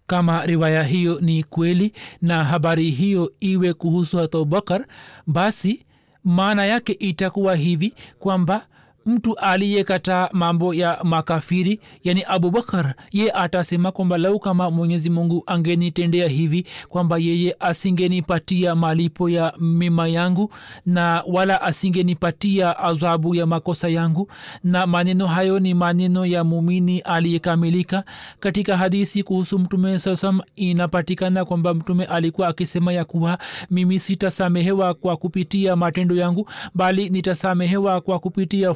kama 0.08 0.46
riwaya 0.46 0.84
hiyo 0.84 1.20
ni 1.22 1.44
kweli 1.44 1.94
na 2.22 2.44
habari 2.44 2.90
hiyo 2.92 3.32
iwe 3.40 3.74
kuhusu 3.74 4.20
abubakar 4.20 4.86
basi 5.28 5.86
maana 6.24 6.66
yake 6.66 6.92
itakuwa 6.94 7.56
hivi 7.56 7.94
kwamba 8.20 8.68
mtu 9.06 9.36
aliyekataa 9.38 10.30
mambo 10.32 10.74
ya 10.74 11.00
makafiri 11.04 11.80
yani 12.04 12.24
abubakar 12.28 12.94
ye 13.12 13.32
atasema 13.32 13.92
kwamba 13.92 14.18
lau 14.18 14.40
kama 14.40 14.72
mwenyezi 14.72 15.10
mungu 15.10 15.44
angenitendea 15.48 16.28
hivi 16.28 16.66
kwamba 16.90 17.18
yeye 17.18 17.56
asingenipatia 17.60 18.76
malipo 18.76 19.30
ya 19.30 19.54
mima 19.60 20.08
yangu 20.08 20.54
na 20.86 21.24
wala 21.28 21.62
asingenipatia 21.62 22.80
adhabu 22.80 23.36
ya 23.36 23.46
makosa 23.46 23.90
yangu. 23.90 24.32
Na 24.64 24.88
maneno 24.88 25.28
hayo 25.28 25.60
ni 25.60 25.74
maneno 25.74 26.26
ya 26.26 26.44
mumini 26.44 27.00
aliyekamilika. 27.00 28.04
Katika 28.40 28.78
hadisi 28.78 29.24
kuhusu 29.24 29.60
mtume 29.60 30.00
sasam 30.00 30.42
inapatikana 30.56 31.46
kwamba 31.46 31.74
mtume 31.74 32.06
alikuwa 32.06 32.48
akisema 32.48 32.94
ya 32.94 33.06
kuwa 33.06 33.38
mimi 33.72 34.00
sitasamehewa 34.00 34.94
kwa 34.94 35.18
kupitia 35.18 35.76
matendo 35.76 36.16
yangu 36.16 36.50
bali 36.76 37.10
nitasamehewa 37.10 38.02
kwa 38.02 38.20
kupitia 38.20 38.74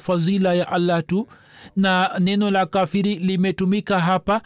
ya 0.53 0.67
allah 0.71 1.03
tu 1.03 1.27
na 1.75 2.11
neno 2.19 2.51
la 2.51 2.65
kafiri 2.65 3.15
limetumika 3.15 3.99
hapa 3.99 4.41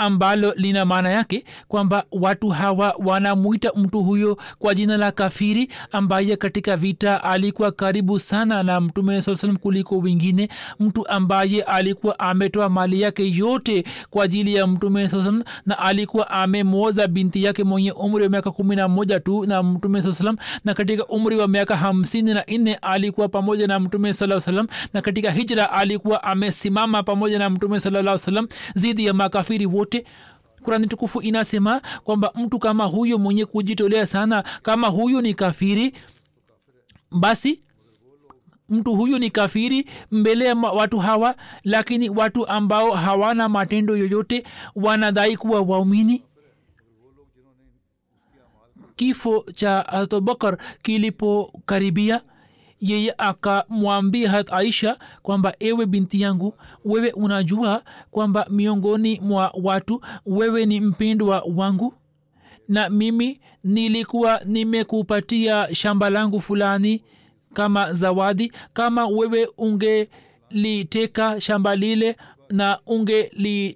ambalo 0.00 0.54
lina 0.56 0.84
maana 0.84 1.10
yake 1.10 1.44
kwamba 1.68 2.04
watu 2.12 2.48
hawa 2.48 2.94
wanamwita 3.04 3.72
mtu 3.76 4.02
huyo 4.02 4.38
kwa 4.58 4.74
jina 4.74 4.96
la 4.96 5.12
kafiri 5.12 5.70
ambaye 5.92 6.36
katika 6.36 6.76
vita 6.76 7.24
alikuwa 7.24 7.72
karibu 7.72 8.18
sana 8.20 8.62
na 8.62 8.80
mtume 8.80 9.22
saa 9.22 9.52
kuliko 9.62 9.98
wengine. 9.98 10.48
Mtu 10.80 11.08
ambaye 11.08 11.62
alikuwa 11.62 12.18
ametoa 12.18 12.68
mali 12.68 13.00
yake 13.00 13.30
yote 13.30 13.84
kwa 14.10 14.24
ajili 14.24 14.54
ya 14.54 14.66
mtume 14.66 15.08
saa 15.08 15.32
na 15.66 15.78
alikuwa 15.78 16.30
amemwoza 16.30 17.06
binti 17.06 17.44
yake 17.44 17.64
mwenye 17.64 17.92
umri 17.92 18.22
wa 18.24 18.30
miaka 18.30 18.50
kumi 18.50 18.76
na 18.76 18.88
moja 18.88 19.20
tu 19.20 19.46
na 19.46 19.62
mtume 19.62 20.02
saa 20.02 20.34
na 20.64 20.74
katika 20.74 21.06
umri 21.06 21.36
wa 21.36 21.48
miaka 21.48 21.76
hamsini 21.76 22.34
na 22.34 22.44
nne 22.48 22.74
alikuwa 22.74 23.28
pamoja 23.28 23.66
na 23.66 23.80
mtume 23.80 24.12
saa 24.14 24.64
na 24.94 25.02
katika 25.02 25.30
hijra 25.30 25.72
alikuwa 25.72 26.22
amesimama 26.22 27.02
pamoja 27.02 27.38
na 27.38 27.50
mtume 27.50 27.80
saa 27.80 28.18
salam 28.18 28.48
dhidi 28.76 29.06
ya 29.06 29.14
makafiri 29.14 29.66
wote 29.66 29.89
kurani 30.62 30.86
tukufu 30.86 31.20
inasema 31.22 31.80
kwamba 32.04 32.32
mtu 32.34 32.58
kama 32.58 32.84
huyo 32.84 33.18
mwenye 33.18 33.44
kujitolea 33.46 34.06
sana 34.06 34.44
kama 34.62 34.88
huyo 34.88 35.20
ni 35.20 35.34
kafiri 35.34 35.94
basi 37.10 37.62
mtu 38.68 38.94
huyu 38.96 39.18
ni 39.18 39.30
kafiri 39.30 39.88
mbele 40.10 40.44
ya 40.44 40.54
watu 40.54 40.98
hawa 40.98 41.34
lakini 41.64 42.10
watu 42.10 42.46
ambao 42.48 42.90
hawana 42.92 43.48
matendo 43.48 43.96
yoyote 43.96 44.44
wanadai 44.74 45.36
kuwa 45.36 45.60
waumini. 45.60 46.24
Kifo 48.96 49.44
cha 49.54 49.88
abubakar 49.88 50.58
kilipokaribia 50.82 52.20
yeye 52.80 53.14
akamwambia 53.18 54.30
hat 54.30 54.52
aisha 54.52 54.98
kwamba 55.22 55.54
ewe 55.60 55.86
binti 55.86 56.20
yangu 56.20 56.54
wewe 56.84 57.10
unajua 57.12 57.82
kwamba 58.10 58.46
miongoni 58.50 59.20
mwa 59.20 59.52
watu 59.62 60.00
wewe 60.26 60.66
ni 60.66 60.80
mpindwa 60.80 61.44
wangu 61.56 61.94
na 62.68 62.90
mimi 62.90 63.40
nilikuwa 63.64 64.40
nimekupatia 64.44 65.74
shamba 65.74 66.10
langu 66.10 66.40
fulani 66.40 67.02
kama 67.54 67.92
zawadi. 67.92 68.52
Kama 68.72 69.06
wewe 69.06 69.48
ungeliteka 69.58 71.40
shamba 71.40 71.76
lile 71.76 72.16
na 72.50 72.78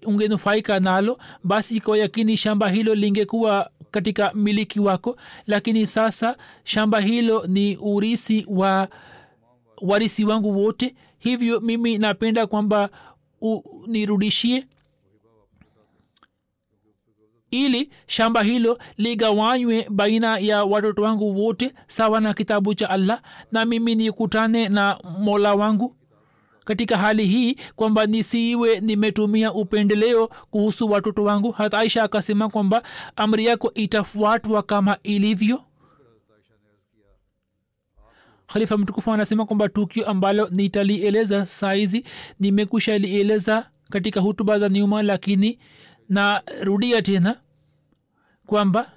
ungenufaika 0.06 0.74
unge 0.76 0.84
nalo 0.84 1.18
basi 1.44 1.80
kwa 1.80 1.98
yakini 1.98 2.36
shamba 2.36 2.68
hilo 2.68 2.94
lingekuwa 2.94 3.70
katika 3.94 4.32
miliki 4.34 4.80
wako. 4.80 5.16
Lakini 5.46 5.86
sasa 5.86 6.36
shamba 6.64 7.00
hilo 7.00 7.46
ni 7.46 7.76
urisi 7.76 8.46
wa 8.48 8.88
warisi 9.82 10.24
wangu 10.24 10.58
wote. 10.64 10.94
Hivyo 11.18 11.60
mimi 11.60 11.98
napenda 11.98 12.46
kwamba 12.46 12.88
nirudishie 13.86 14.66
ili 17.50 17.90
shamba 18.06 18.42
hilo 18.42 18.78
ligawanywe 18.96 19.86
baina 19.90 20.38
ya 20.38 20.64
watoto 20.64 21.02
wangu 21.02 21.44
wote 21.44 21.74
sawa 21.86 22.20
na 22.20 22.34
kitabu 22.34 22.74
cha 22.74 22.90
allah 22.90 23.22
na 23.52 23.64
mimi 23.64 23.94
nikutane 23.94 24.68
na 24.68 24.98
mola 25.18 25.54
wangu 25.54 25.96
katika 26.64 26.98
hali 26.98 27.26
hii 27.26 27.56
kwamba 27.76 28.06
nisiiwe 28.06 28.80
nimetumia 28.80 29.52
upendeleo 29.52 30.26
kuhusu 30.50 30.90
watoto 30.90 31.24
wangu. 31.24 31.50
Hata 31.52 31.78
aisha 31.78 32.02
akasema 32.02 32.48
kwamba 32.48 32.82
amri 33.16 33.46
yako 33.46 33.72
itafuatwa 33.74 34.62
kama 34.62 34.98
ilivyo. 35.02 35.62
Khalifa 38.46 38.76
mtukufu 38.78 39.12
anasema 39.12 39.46
kwamba 39.46 39.68
tukio 39.68 40.06
ambalo 40.08 40.48
nitalieleza 40.50 41.46
saizi 41.46 42.04
nimekusha 42.40 42.98
lieleza 42.98 43.66
katika 43.90 44.20
hutuba 44.20 44.58
za 44.58 44.68
nyuma 44.68 45.02
lakini 45.02 45.58
narudia 46.08 47.02
tena 47.02 47.40
kwamba 48.46 48.90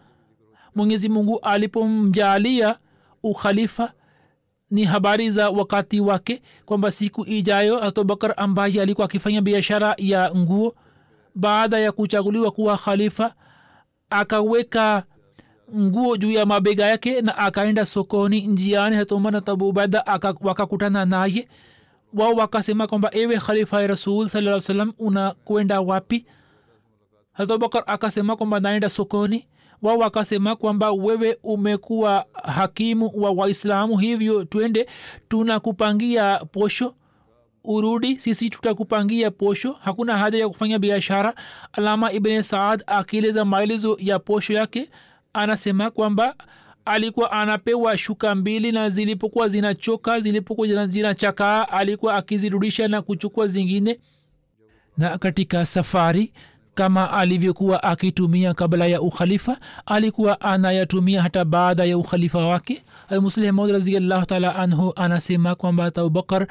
mwenyezi 0.75 1.09
mungu 1.09 1.39
alipomjalia 1.39 2.75
ukhalifa 3.23 3.93
ni 4.71 4.83
habari 4.83 5.29
za 5.31 5.49
wakati 5.49 5.99
wake 5.99 6.41
kwamba 6.65 6.91
siku 6.91 7.25
ijayo 7.25 7.83
abubakar 7.83 8.33
ambaye 8.37 8.81
alikuwa 8.81 9.05
akifanya 9.05 9.41
biashara 9.41 9.95
ya 9.97 10.31
nguo 10.35 10.75
baada 11.35 11.79
ya 11.79 11.91
kuchaguliwa 11.91 12.51
kuwa 12.51 12.77
khalifa 12.77 13.33
akaweka 14.09 15.03
nguo 15.75 16.17
juu 16.17 16.31
ya 16.31 16.45
mabega 16.45 16.85
yake 16.85 17.21
na 17.21 17.37
akaenda 17.37 17.85
sokoni 17.85 18.41
njiani. 18.47 19.05
Tabubada 19.05 20.03
wakakutana 20.41 21.05
naye. 21.05 21.47
Wao 22.13 22.33
wakasema 22.33 22.87
kwamba 22.87 23.09
ewe 23.13 23.37
khalifa 23.37 23.87
rasul 23.87 24.29
saa 24.29 24.59
salam 24.59 24.93
unakwenda 24.99 25.81
wapi? 25.81 26.25
Abubakar 27.33 27.83
akasema 27.87 28.35
kwamba 28.35 28.59
naenda 28.59 28.89
sokoni 28.89 29.47
wao 29.81 29.97
wakasema 29.97 30.55
kwamba 30.55 30.91
wewe 30.91 31.37
umekuwa 31.43 32.25
hakimu 32.43 33.11
wa 33.15 33.31
waislamu 33.31 33.97
hivyo 33.97 34.43
twende 34.45 34.87
tunakupangia 35.27 36.39
posho 36.51 36.95
urudi 37.63 38.19
sisi 38.19 38.49
tutakupangia 38.49 39.31
posho. 39.31 39.71
Hakuna 39.81 40.17
haja 40.17 40.37
ya 40.39 40.47
kufanya 40.49 40.79
biashara. 40.79 41.33
Alama 41.71 42.11
ibne 42.11 42.43
saad 42.43 42.83
akieleza 42.87 43.45
maelezo 43.45 43.97
ya 43.99 44.19
posho 44.19 44.53
yake 44.53 44.89
anasema 45.33 45.91
kwamba 45.91 46.35
alikuwa 46.85 47.31
anapewa 47.31 47.97
shuka 47.97 48.35
mbili 48.35 48.71
na 48.71 48.89
zilipokuwa 48.89 49.47
zinachoka 49.49 50.19
zilipokuwa 50.19 50.87
zinachakaa 50.87 51.67
alikuwa 51.67 52.15
akizirudisha 52.15 52.87
na 52.87 53.01
kuchukua 53.01 53.47
zingine. 53.47 53.99
Na 54.97 55.17
katika 55.17 55.65
safari 55.65 56.33
kama 56.77 57.11
alivyokuwa 57.11 57.83
akitumia 57.83 58.53
kabla 58.53 58.87
ya 58.87 59.01
ukhalifa 59.01 59.57
alikuwa 59.85 60.41
anayatumia 60.41 61.21
hata 61.21 61.45
baada 61.45 61.85
ya 61.85 61.97
ukhalifa 61.97 62.39
wake. 62.47 62.83
Muslih 63.21 63.51
maud 63.53 63.71
raziallahu 63.71 64.35
anhu 64.35 64.93
anasema 64.95 65.55
kwamba 65.55 65.85
abubakar 65.85 66.47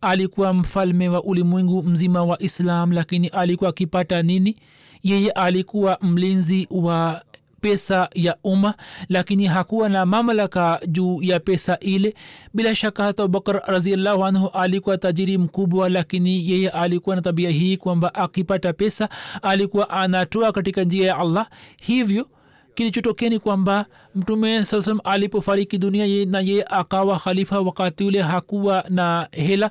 alikuwa 0.00 0.52
mfalme 0.54 1.08
wa 1.08 1.24
ulimwengu 1.24 1.82
mzima 1.82 2.24
wa 2.24 2.42
islam 2.42 2.92
lakini 2.92 3.28
alikuwa 3.28 3.70
akipata 3.70 4.22
nini? 4.22 4.56
Yeye 5.02 5.30
alikuwa 5.30 5.98
mlinzi 6.02 6.68
wa 6.70 7.22
pesa 7.66 8.08
ya 8.14 8.36
umma 8.44 8.74
lakini 9.08 9.46
hakuwa 9.46 9.88
na 9.88 10.06
mamlaka 10.06 10.80
juu 10.88 11.22
ya 11.22 11.40
pesa 11.40 11.78
ile. 11.78 12.14
Bila 12.54 12.76
shaka 12.76 13.04
hata 13.04 13.22
abubakar 13.22 13.62
raziallahu 13.66 14.24
anhu 14.24 14.48
alikuwa 14.48 14.98
tajiri 14.98 15.38
mkubwa 15.38 15.88
lakini 15.88 16.50
yeye 16.50 16.70
alikuwa 16.70 17.16
na 17.16 17.22
tabia 17.22 17.50
hii 17.50 17.76
kwamba 17.76 18.14
akipata 18.14 18.72
pesa 18.72 19.08
alikuwa 19.42 19.90
anatoa 19.90 20.52
katika 20.52 20.84
njia 20.84 21.06
ya 21.06 21.18
allah. 21.18 21.48
Hivyo 21.80 22.26
kilichotokea 22.74 23.28
ni 23.28 23.38
kwamba 23.38 23.86
mtume 24.14 24.64
saa 24.64 24.94
alipofariki 25.04 25.78
dunia 25.78 26.06
ye, 26.06 26.24
na 26.24 26.40
yeye 26.40 26.64
akawa 26.70 27.18
khalifa 27.18 27.60
wakati 27.60 28.04
ule 28.04 28.22
hakuwa 28.22 28.84
na 28.88 29.28
hela. 29.32 29.70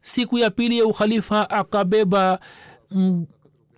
Siku 0.00 0.38
ya 0.38 0.50
pili 0.50 0.78
ya 0.78 0.86
ukhalifa 0.86 1.50
akabeba 1.50 2.38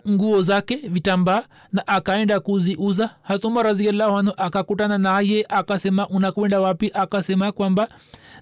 nguo 0.09 0.41
zake 0.41 0.75
vitambaa 0.75 1.43
na 1.73 1.87
akaenda 1.87 2.39
kuziuza. 2.39 3.09
Hatumar 3.21 3.65
raziallahu 3.65 4.17
anhu 4.17 4.33
akakutana 4.37 4.97
naye 4.97 5.45
akasema 5.49 6.07
unakwenda 6.07 6.59
wapi? 6.61 6.91
Akasema 6.93 7.51
kwamba 7.51 7.87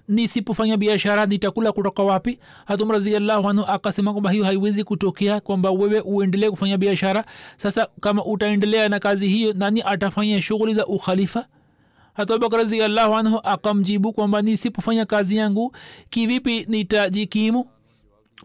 nisipofanya 0.08 0.76
biashara 0.76 1.26
nitakula 1.26 1.72
kutoka 1.72 2.02
wapi? 2.02 2.38
Hatum 2.64 2.90
raziallahu 2.90 3.48
anhu 3.48 3.64
akasema 3.68 4.12
kwamba 4.12 4.30
hiyo 4.30 4.44
haiwezi 4.44 4.84
kutokea 4.84 5.40
kwamba 5.40 5.70
wewe 5.70 6.00
uendelee 6.00 6.50
kufanya 6.50 6.78
biashara. 6.78 7.24
Sasa 7.56 7.88
kama 8.00 8.24
utaendelea 8.24 8.88
na 8.88 8.98
kazi 9.00 9.28
hiyo 9.28 9.52
nani 9.52 9.82
atafanya 9.86 10.42
shughuli 10.42 10.74
za 10.74 10.86
ukhalifa? 10.86 11.46
Hatubakar 12.14 12.58
raziallahu 12.58 13.14
anhu 13.14 13.40
akamjibu 13.44 14.12
kwamba 14.12 14.42
nisipofanya 14.42 15.04
kazi 15.06 15.36
yangu 15.36 15.76
kivipi 16.10 16.66
nitajikimu 16.68 17.66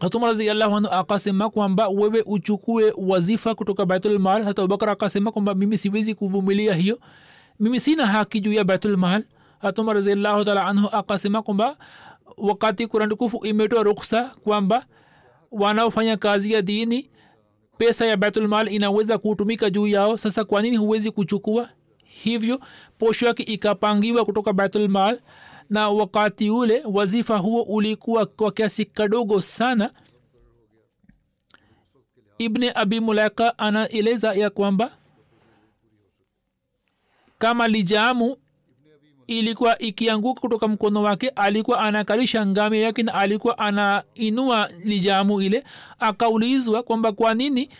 hatuma 0.00 0.26
raziallahu 0.26 0.76
anhu 0.76 0.90
akasema 0.92 1.50
kwamba 1.50 1.88
wewe 1.88 2.22
uchukue 2.26 2.94
wazifa 2.96 3.54
kutoka 3.54 3.86
baitulmal 3.86 4.42
hata 4.44 4.62
abubakar 4.62 4.90
akasema 4.90 5.32
kwamba 5.32 5.54
mimi 5.54 5.78
siwezi 5.78 6.14
kuvumilia 6.14 6.74
hiyo. 6.74 6.98
Mimi 7.60 7.80
sina 7.80 8.06
haki 8.06 8.40
juu 8.40 8.52
ya 8.52 8.64
baitulmal 8.64 9.24
hatuma 9.58 9.92
raziallahu 9.92 10.44
taala 10.44 10.66
anhu 10.66 10.88
akasema 10.92 11.42
kwamba 11.42 11.76
wakati 12.36 12.86
kurani 12.86 13.16
imetoa 13.42 13.82
ruksa 13.82 14.30
kwamba 14.44 14.86
wanaofanya 15.52 16.16
kazi 16.16 16.52
ya 16.52 16.62
dini 16.62 17.10
pesa 17.78 18.06
ya 18.06 18.16
baitulmal 18.16 18.72
inaweza 18.72 19.18
kutumika 19.18 19.70
juu 19.70 19.86
yao. 19.86 20.18
Sasa 20.18 20.44
kwa 20.44 20.62
nini 20.62 20.76
huwezi 20.76 21.10
kuchukua? 21.10 21.68
Hivyo 22.04 22.60
posho 22.98 23.26
yake 23.26 23.42
ikapangiwa 23.42 24.24
kutoka 24.24 24.52
betulmal 24.52 25.20
na 25.70 25.88
wakati 25.88 26.50
ule 26.50 26.82
wazifa 26.92 27.38
huo 27.38 27.62
ulikuwa 27.62 28.26
kwa 28.26 28.52
kiasi 28.52 28.84
kadogo 28.84 29.40
sana. 29.42 29.90
Ibni 32.38 32.68
abi 32.74 33.00
mulaika 33.00 33.58
anaeleza 33.58 34.34
ya 34.34 34.50
kwamba 34.50 34.90
kama 37.38 37.68
lijamu 37.68 38.36
ilikuwa 39.26 39.78
ikianguka 39.78 40.40
kutoka 40.40 40.68
mkono 40.68 41.02
wake 41.02 41.28
alikuwa 41.28 41.80
anakalisha 41.80 42.46
ngamia 42.46 42.80
yake 42.80 43.02
na 43.02 43.14
alikuwa 43.14 43.58
anainua 43.58 44.68
lijamu 44.84 45.42
ile 45.42 45.64
akaulizwa 45.98 46.82
kwamba 46.82 47.12
kwa 47.12 47.34
nini 47.34 47.70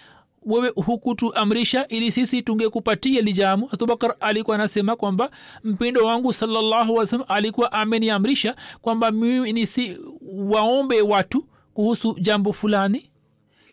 wewe 0.47 0.73
hukutuamrisha 0.75 1.89
ili 1.89 2.13
sisi 2.13 2.43
tungekupatia 2.43 3.21
lijamu. 3.23 3.69
Abubakar 3.73 4.15
alikuwa 4.21 4.55
anasema 4.57 4.97
kwamba 4.97 5.31
mpindo 5.65 6.05
wangu 6.05 6.33
salallahu 6.33 6.95
wasalam 6.95 7.25
alikuwa 7.29 7.73
ameniamrisha 7.73 8.57
kwamba 8.83 9.11
mimi 9.11 9.53
nisi 9.53 9.99
waombe 10.35 11.03
watu 11.03 11.45
kuhusu 11.75 12.17
jambo 12.21 12.53
fulani. 12.53 13.11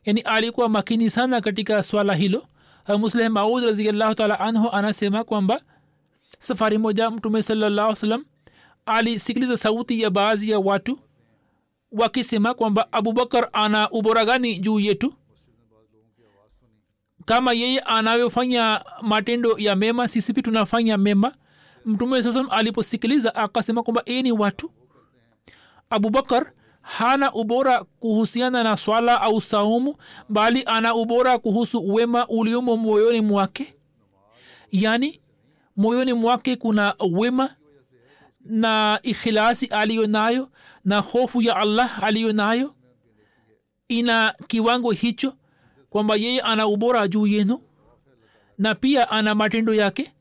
Yani 0.06 0.22
alikuwa 0.22 0.70
makini 0.70 1.10
sana 1.10 1.42
katika 1.42 1.84
swala 1.84 2.14
hilo. 2.16 2.44
Musleh 3.00 3.30
maud 3.32 3.64
raziallahu 3.64 4.16
taala 4.16 4.40
anhu 4.40 4.70
anasema 4.72 5.24
kwamba 5.24 5.62
safari 6.40 6.78
moja 6.78 7.12
mtume 7.12 7.44
salallahu 7.44 7.96
salam 7.96 8.26
alisikiliza 8.86 9.58
sauti 9.58 10.02
ya 10.02 10.10
baadhi 10.10 10.52
ya 10.52 10.60
watu 10.60 11.00
wakisema 11.92 12.54
kwamba 12.54 12.92
abubakar 12.94 13.50
ana 13.54 13.90
ubora 13.92 14.26
gani 14.26 14.60
juu 14.60 14.80
yetu 14.80 15.14
kama 17.26 17.54
yeye 17.54 17.80
anavyofanya 17.80 18.84
matendo 19.02 19.56
ya 19.58 19.76
mema 19.76 20.08
sisi 20.08 20.34
pia 20.34 20.44
tunafanya 20.44 20.98
mema. 20.98 21.34
Mtume 21.86 22.24
saa 22.24 22.46
aliposikiliza 22.50 23.36
akasema 23.36 23.84
kwamba 23.84 24.04
ee 24.08 24.22
ni 24.22 24.32
watu 24.32 24.72
abubakar 25.90 26.52
hana 26.82 27.34
ubora 27.34 27.84
kuhusiana 27.84 28.64
na 28.64 28.78
swala 28.78 29.22
au 29.22 29.42
saumu 29.42 29.96
bali 30.30 30.64
ana 30.66 30.96
ubora 30.96 31.38
kuhusu 31.40 31.94
wema 31.94 32.28
uliomo 32.28 32.78
moyoni 32.78 33.22
mwake. 33.22 33.74
Yani 34.72 35.22
moyoni 35.78 36.14
mwake 36.14 36.56
kuna 36.56 36.96
wema 37.12 37.56
na 38.46 39.00
ikhilasi 39.04 39.66
aliyo 39.66 40.08
nayo 40.08 40.50
na 40.86 41.00
hofu 41.00 41.42
ya 41.42 41.56
allah 41.56 42.04
aliyo 42.04 42.34
nayo. 42.34 42.76
Ina 43.88 44.36
kiwango 44.48 44.92
hicho 44.92 45.34
kwamba 45.94 46.16
yeye 46.16 46.42
ana 46.42 46.68
ubora 46.68 47.08
juu 47.08 47.28
yenu 47.28 47.60
na 48.58 48.76
pia 48.76 49.10
ana 49.10 49.36
matendo 49.36 49.74
yake. 49.74 50.12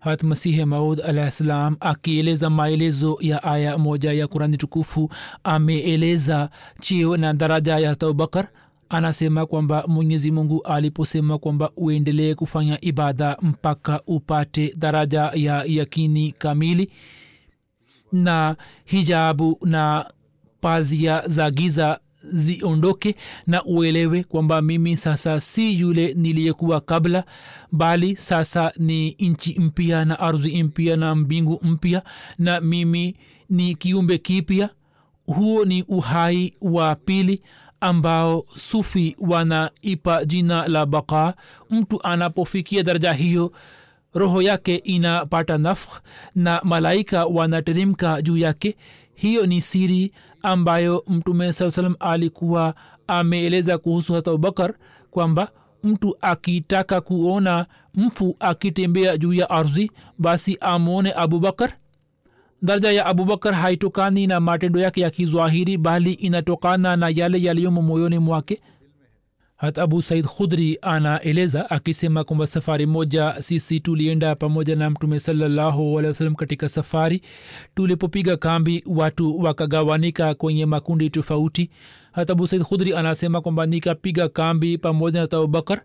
Hat 0.00 0.22
masihi 0.22 0.64
maud 0.64 1.00
alah 1.00 1.30
salam 1.30 1.76
akieleza 1.80 2.50
maelezo 2.50 3.18
ya 3.20 3.42
aya 3.42 3.78
moja 3.78 4.12
ya 4.12 4.26
kurani 4.28 4.56
tukufu 4.56 5.10
ameeleza 5.44 6.50
chio 6.80 7.16
na 7.16 7.34
daraja 7.34 7.78
ya 7.78 7.90
abubakar 7.90 8.48
anasema 8.88 9.46
kwamba 9.46 9.84
mwenyezi 9.88 10.30
mungu 10.30 10.62
aliposema 10.62 11.38
kwamba 11.38 11.70
uendelee 11.76 12.34
kufanya 12.34 12.78
ibada 12.80 13.36
mpaka 13.42 14.02
upate 14.06 14.74
daraja 14.76 15.30
ya 15.34 15.64
yakini 15.66 16.32
kamili 16.32 16.90
na 18.12 18.56
hijabu 18.84 19.58
na 19.62 20.10
pazia 20.60 21.28
za 21.28 21.50
giza 21.50 22.00
ziondoke 22.32 23.16
na 23.46 23.64
uelewe 23.64 24.22
kwamba 24.24 24.62
mimi 24.62 24.96
sasa 24.96 25.40
si 25.40 25.80
yule 25.80 26.14
niliyekuwa 26.14 26.80
kabla 26.80 27.24
bali 27.72 28.16
sasa 28.16 28.72
ni 28.76 29.16
nchi 29.18 29.58
mpya 29.60 30.04
na 30.04 30.18
ardhi 30.20 30.62
mpya 30.62 30.96
na 30.96 31.14
mbingu 31.14 31.60
mpya 31.62 32.02
na 32.38 32.60
mimi 32.60 33.16
ni 33.50 33.74
kiumbe 33.74 34.18
kipya. 34.18 34.70
Huo 35.26 35.64
ni 35.64 35.82
uhai 35.82 36.52
wa 36.60 36.94
pili 36.94 37.42
ambao 37.80 38.44
sufi 38.56 39.16
wanaipa 39.20 40.24
jina 40.24 40.68
la 40.68 40.86
baka 40.86 41.34
mtu 41.70 42.02
anapofikia 42.02 42.82
daraja 42.82 43.12
hiyo 43.12 43.52
roho 44.14 44.42
yake 44.42 44.76
inapata 44.76 45.58
nafh 45.58 45.88
na 46.34 46.60
malaika 46.64 47.26
wanateremka 47.26 48.22
juu 48.22 48.36
yake 48.36 48.76
hiyo 49.22 49.46
ni 49.46 49.60
siri 49.60 50.12
ambayo 50.42 51.04
mtume 51.08 51.52
saa 51.52 51.70
salam 51.70 51.94
alikuwa 52.00 52.74
ameeleza 53.06 53.78
kuhusu 53.78 54.12
hata 54.14 54.30
abubakar 54.30 54.74
kwamba 55.10 55.50
mtu 55.82 56.16
akitaka 56.20 57.00
kuona 57.00 57.66
mfu 57.94 58.36
akitembea 58.40 59.16
juu 59.16 59.32
ya 59.32 59.50
ardhi 59.50 59.90
basi 60.18 60.58
amwone 60.60 61.12
abubakar 61.16 61.72
daraja 62.62 62.92
ya 62.92 63.06
abubakar 63.06 63.54
haitokani 63.54 64.26
na 64.26 64.40
matendo 64.40 64.80
yake 64.80 65.00
ya 65.00 65.10
kizwahiri 65.10 65.78
bali 65.78 66.12
inatokana 66.12 66.96
na 66.96 67.08
yale 67.08 67.42
yaliyomo 67.42 67.82
moyoni 67.82 68.18
mwake 68.18 68.60
hata 69.62 69.82
abu 69.82 70.02
said 70.02 70.24
khudri 70.26 70.78
anaeleza 70.82 71.70
akisema 71.70 72.24
kwamba 72.24 72.46
safari 72.46 72.86
moja 72.86 73.34
sisi 73.38 73.80
tulienda 73.80 74.34
pamoja 74.34 74.76
na 74.76 74.90
mtume 74.90 75.20
sawasalam 75.20 76.34
katika 76.34 76.68
safari. 76.68 77.22
Tulipopiga 77.74 78.36
kambi 78.36 78.84
watu 78.86 79.38
wakagawanika 79.40 80.34
kwenye 80.34 80.66
makundi 80.66 81.10
tofauti. 81.10 81.70
Hata 82.12 82.32
abu 82.32 82.46
said 82.46 82.62
khudri 82.62 82.94
anasema 82.94 83.40
kwamba 83.40 83.66
nikapiga 83.66 84.28
kambi 84.28 84.78
pamoja 84.78 85.20
na 85.20 85.24
abubakar 85.38 85.80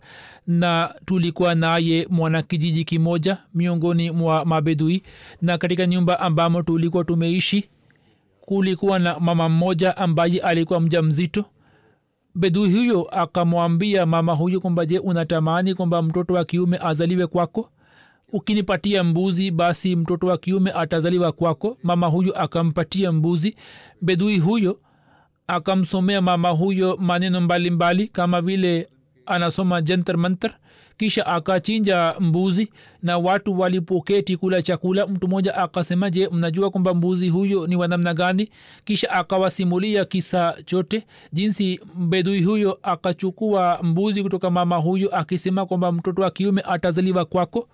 na 0.48 0.96
tulikuwa 1.06 1.56
naye 1.56 2.08
mwana 2.10 2.42
kijiji 2.44 2.84
kimoja 2.84 3.38
miongoni 3.54 4.12
mwa 4.12 4.46
mabedui. 4.46 5.04
Na 5.42 5.58
katika 5.58 5.88
nyumba 5.88 6.20
ambamo 6.20 6.62
tulikuwa 6.64 7.04
tumeishi 7.04 7.70
kulikuwa 8.42 9.00
na 9.00 9.20
mama 9.20 9.50
mmoja 9.50 9.98
ambaye 9.98 10.40
alikuwa 10.40 10.80
mja 10.82 11.02
mzito 11.02 11.46
bedui 12.38 12.72
huyo 12.74 13.02
akamwambia 13.04 14.06
mama 14.06 14.34
huyo 14.34 14.60
kwamba 14.62 14.86
je 14.86 15.00
unatamani 15.00 15.74
kwamba 15.76 16.02
mtoto 16.02 16.34
wa 16.34 16.46
kiume 16.46 16.78
azaliwe 16.82 17.28
kwako? 17.28 17.70
Ukinipatia 18.34 19.04
mbuzi 19.04 19.52
basi 19.52 19.96
mtoto 19.96 20.28
wa 20.28 20.38
kiume 20.38 20.72
atazaliwa 20.72 21.32
kwako 21.32 21.78
mama 21.84 22.08
huyo 22.08 22.42
akampatia 22.42 23.12
mbuzi. 23.12 23.56
Bedui 24.02 24.40
huyo 24.40 24.80
akamsomea 25.48 26.22
mama 26.22 26.50
huyo 26.50 26.98
maneno 27.00 27.42
mbalimbali 27.42 27.72
mbali, 28.02 28.08
kama 28.08 28.42
vile 28.42 28.90
anasoma 29.26 29.82
jenter 29.82 30.18
mantar 30.18 30.54
kisha 30.98 31.26
akachinja 31.26 32.16
mbuzi 32.20 32.70
na 33.04 33.18
watu 33.18 33.60
walipoketi 33.60 34.38
kula 34.38 34.62
chakula. 34.62 35.08
Mtu 35.08 35.28
mmoja 35.28 35.56
akasema 35.56 36.10
je 36.10 36.28
mnajua 36.32 36.70
kwamba 36.70 36.94
mbuzi 36.94 37.30
huyo 37.30 37.68
ni 37.68 37.76
wanamna 37.76 38.14
gani? 38.14 38.50
Kisha 38.86 39.10
akawasimulia 39.12 40.06
kisa 40.06 40.56
chote 40.66 41.04
jinsi 41.34 41.80
bedui 41.96 42.42
huyo 42.44 42.80
akachukua 42.84 43.80
mbuzi 43.84 44.24
kutoka 44.24 44.50
mama 44.50 44.78
huyo 44.78 45.16
akisema 45.16 45.66
kwamba 45.66 45.92
mtoto 45.92 46.22
wa 46.22 46.32
kiume 46.32 46.62
atazaliwa 46.66 47.26
kwako 47.26 47.68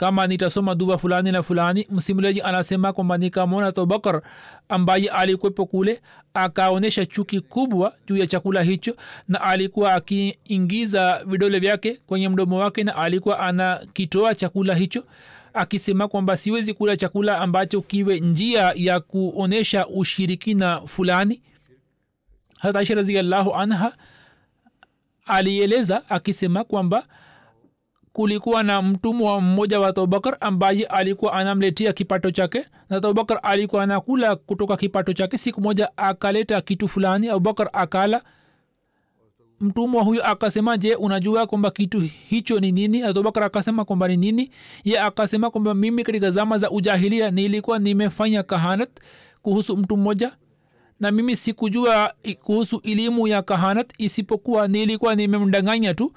kama 0.00 0.26
nitasoma 0.26 0.74
dua 0.74 0.98
fulani 0.98 1.32
na 1.32 1.42
fulani 1.42 1.86
msimuliaji 1.90 2.40
anasema 2.42 2.92
kwamba 2.92 3.18
nikamwona 3.18 3.66
abubakar 3.66 4.22
ambaye 4.68 5.08
alikwepo 5.08 5.66
kule 5.66 6.00
akaonyesha 6.34 7.06
chuki 7.06 7.40
kubwa 7.40 7.94
juu 8.06 8.16
ya 8.16 8.26
chakula 8.26 8.62
hicho 8.62 8.96
na 9.28 9.40
alikuwa 9.40 9.94
akiingiza 9.94 11.24
vidole 11.26 11.58
vyake 11.58 12.00
kwenye 12.06 12.28
mdomo 12.28 12.58
wake 12.58 12.84
na 12.84 12.96
alikuwa 12.96 13.40
anakitoa 13.40 14.34
chakula 14.34 14.74
hicho 14.74 15.04
akisema 15.54 16.08
kwamba 16.08 16.36
siwezi 16.36 16.74
kula 16.74 16.96
chakula 16.96 17.38
ambacho 17.38 17.80
kiwe 17.80 18.20
njia 18.20 18.72
ya 18.76 19.00
kuonyesha 19.00 19.86
ushirikina 19.86 20.80
fulani. 20.80 21.42
Hata 22.58 22.78
aisha 22.78 22.94
raziallahu 22.94 23.54
anha 23.54 23.92
alieleza 25.26 26.10
akisema 26.10 26.64
kwamba 26.64 27.06
kulikuwa 28.12 28.62
na 28.62 28.82
mtumwa 28.82 29.40
mmoja 29.40 29.80
wa 29.80 29.88
abubakar 29.88 30.36
ambaye 30.40 30.84
alikuwa 30.84 31.32
anamletea 31.32 31.92
kipato 31.92 32.30
chake. 32.30 32.64
Na 32.88 32.96
abubakar 32.96 33.40
alikuwa 33.42 33.82
anakula 33.82 34.36
kutoka 34.36 34.76
kipato 34.76 35.12
chake. 35.12 35.38
Siku 35.38 35.60
moja 35.60 35.90
akaleta 35.96 36.60
kitu 36.60 36.88
fulani 36.88 37.28
abubakar 37.28 37.70
akala. 37.72 38.22
Mtumwa 39.60 40.02
huyo 40.02 40.26
akasema 40.26 40.78
je 40.78 40.94
unajua 40.94 41.46
kwamba 41.46 41.70
kitu 41.70 42.00
hicho 42.00 42.60
ni 42.60 42.72
nini? 42.72 43.02
Abubakar 43.02 43.42
akasema 43.44 43.84
kwamba 43.84 44.08
ni 44.08 44.16
nini? 44.16 44.50
Ye 44.84 45.00
akasema 45.00 45.50
kwamba 45.50 45.74
mimi 45.74 46.04
katika 46.04 46.30
zama 46.30 46.58
za 46.58 46.70
ujahilia 46.70 47.30
nilikuwa 47.30 47.78
nimefanya 47.78 48.42
kahanat 48.42 48.90
kuhusu 49.42 49.76
mtu 49.76 49.96
mmoja. 49.96 50.32
Na 51.00 51.10
mimi 51.10 51.36
sikujua 51.36 52.14
kuhusu 52.42 52.80
elimu 52.84 53.28
ya 53.28 53.42
kahanat 53.42 53.92
isipokuwa 53.98 54.68
nilikuwa 54.68 55.14
nimemdanganya 55.14 55.94
tu 55.94 56.12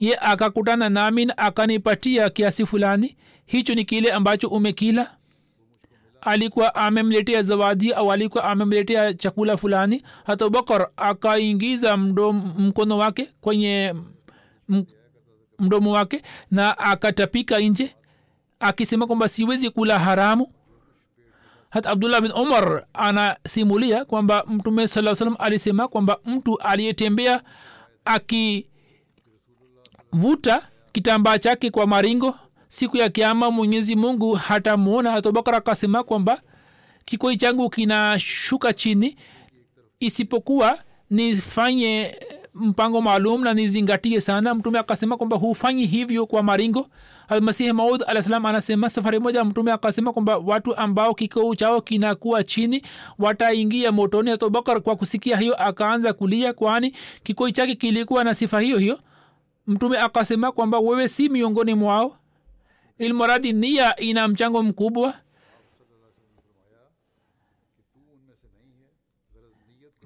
ye 0.00 0.16
akakutana 0.20 0.88
nami 0.88 1.24
na 1.24 1.38
akanipatia 1.38 2.30
kiasi 2.30 2.66
fulani. 2.66 3.16
Hicho 3.46 3.74
ni 3.74 3.84
kile 3.84 4.12
ambacho 4.12 4.48
umekila? 4.48 5.10
Alikuwa 6.20 6.74
amemletea 6.74 7.42
zawadi 7.42 7.92
au 7.92 8.12
alikuwa 8.12 8.44
amemletea 8.44 9.14
chakula 9.14 9.56
fulani? 9.56 10.04
Hata 10.26 10.48
bakar 10.48 10.88
akaingiza 10.96 11.96
mkono 11.96 12.98
wake 12.98 13.30
kwenye 13.40 13.94
mdomo 15.58 15.90
wake 15.92 16.22
na 16.50 16.78
akatapika 16.78 17.58
nje 17.58 17.94
akisema 18.60 19.06
kwamba 19.06 19.28
siwezi 19.28 19.70
kula 19.70 19.98
haramu. 19.98 20.46
Hata 21.70 21.90
abdullah 21.90 22.20
bin 22.20 22.32
umar 22.32 22.84
anasimulia 22.92 24.04
kwamba 24.04 24.44
mtume 24.48 24.88
saa 24.88 25.14
salam 25.14 25.36
alisema 25.38 25.88
kwamba 25.88 26.18
mtu 26.24 26.58
aliyetembea 26.58 27.42
akivuta 30.18 30.62
kitambaa 30.92 31.38
chake 31.38 31.70
kwa 31.70 31.86
maringo. 31.86 32.34
Siku 32.68 32.96
ya 32.96 33.08
kiama 33.08 33.50
mwenyezi 33.50 33.96
mungu 33.96 34.32
hatamwona 34.34 35.10
hatobakar 35.12 35.54
akasema 35.54 36.02
kwamba 36.02 36.40
kikoi 37.04 37.36
changu 37.36 37.70
kinashuka 37.70 38.72
chini. 38.72 39.16
Isipokuwa 40.00 40.78
nifanye 41.10 42.16
mpango 42.54 43.00
maalum 43.02 43.44
na 43.44 43.54
nizingatie 43.54 44.20
sana. 44.20 44.54
Mtume 44.54 44.78
akasema 44.78 45.16
kwamba 45.16 45.36
hufanyi 45.36 45.86
hivyo 45.86 46.26
kwa 46.26 46.42
maringo. 46.42 46.86
Almasihi 47.28 47.72
maud 47.72 48.04
alah 48.06 48.44
anasema 48.46 48.90
safari 48.90 49.18
moja 49.18 49.44
mtume 49.44 49.72
akasema 49.72 50.12
kwamba 50.12 50.38
watu 50.38 50.76
ambao 50.76 51.14
kikoo 51.14 51.54
chao 51.54 51.80
kinakuwa 51.80 52.44
chini 52.44 52.82
wataingia 53.18 53.92
motoni. 53.92 54.30
Abubakar 54.30 54.80
kwa 54.80 54.96
kusikia 54.96 55.36
hiyo 55.36 55.54
akaanza 55.54 56.12
kulia 56.12 56.52
kwani 56.52 56.94
kikoi 57.22 57.52
chake 57.52 57.74
kilikuwa 57.74 58.24
na 58.24 58.34
sifa 58.34 58.60
hiyo 58.60 58.78
hiyo 58.78 58.98
mtume 59.66 59.98
akasema 59.98 60.52
kwamba 60.52 60.78
wewe 60.78 61.08
si 61.08 61.28
miongoni 61.28 61.74
mwao 61.74 62.16
ilmuradi 62.98 63.52
nia 63.52 63.96
ina 63.96 64.28
mchango 64.28 64.62
mkubwa. 64.62 65.14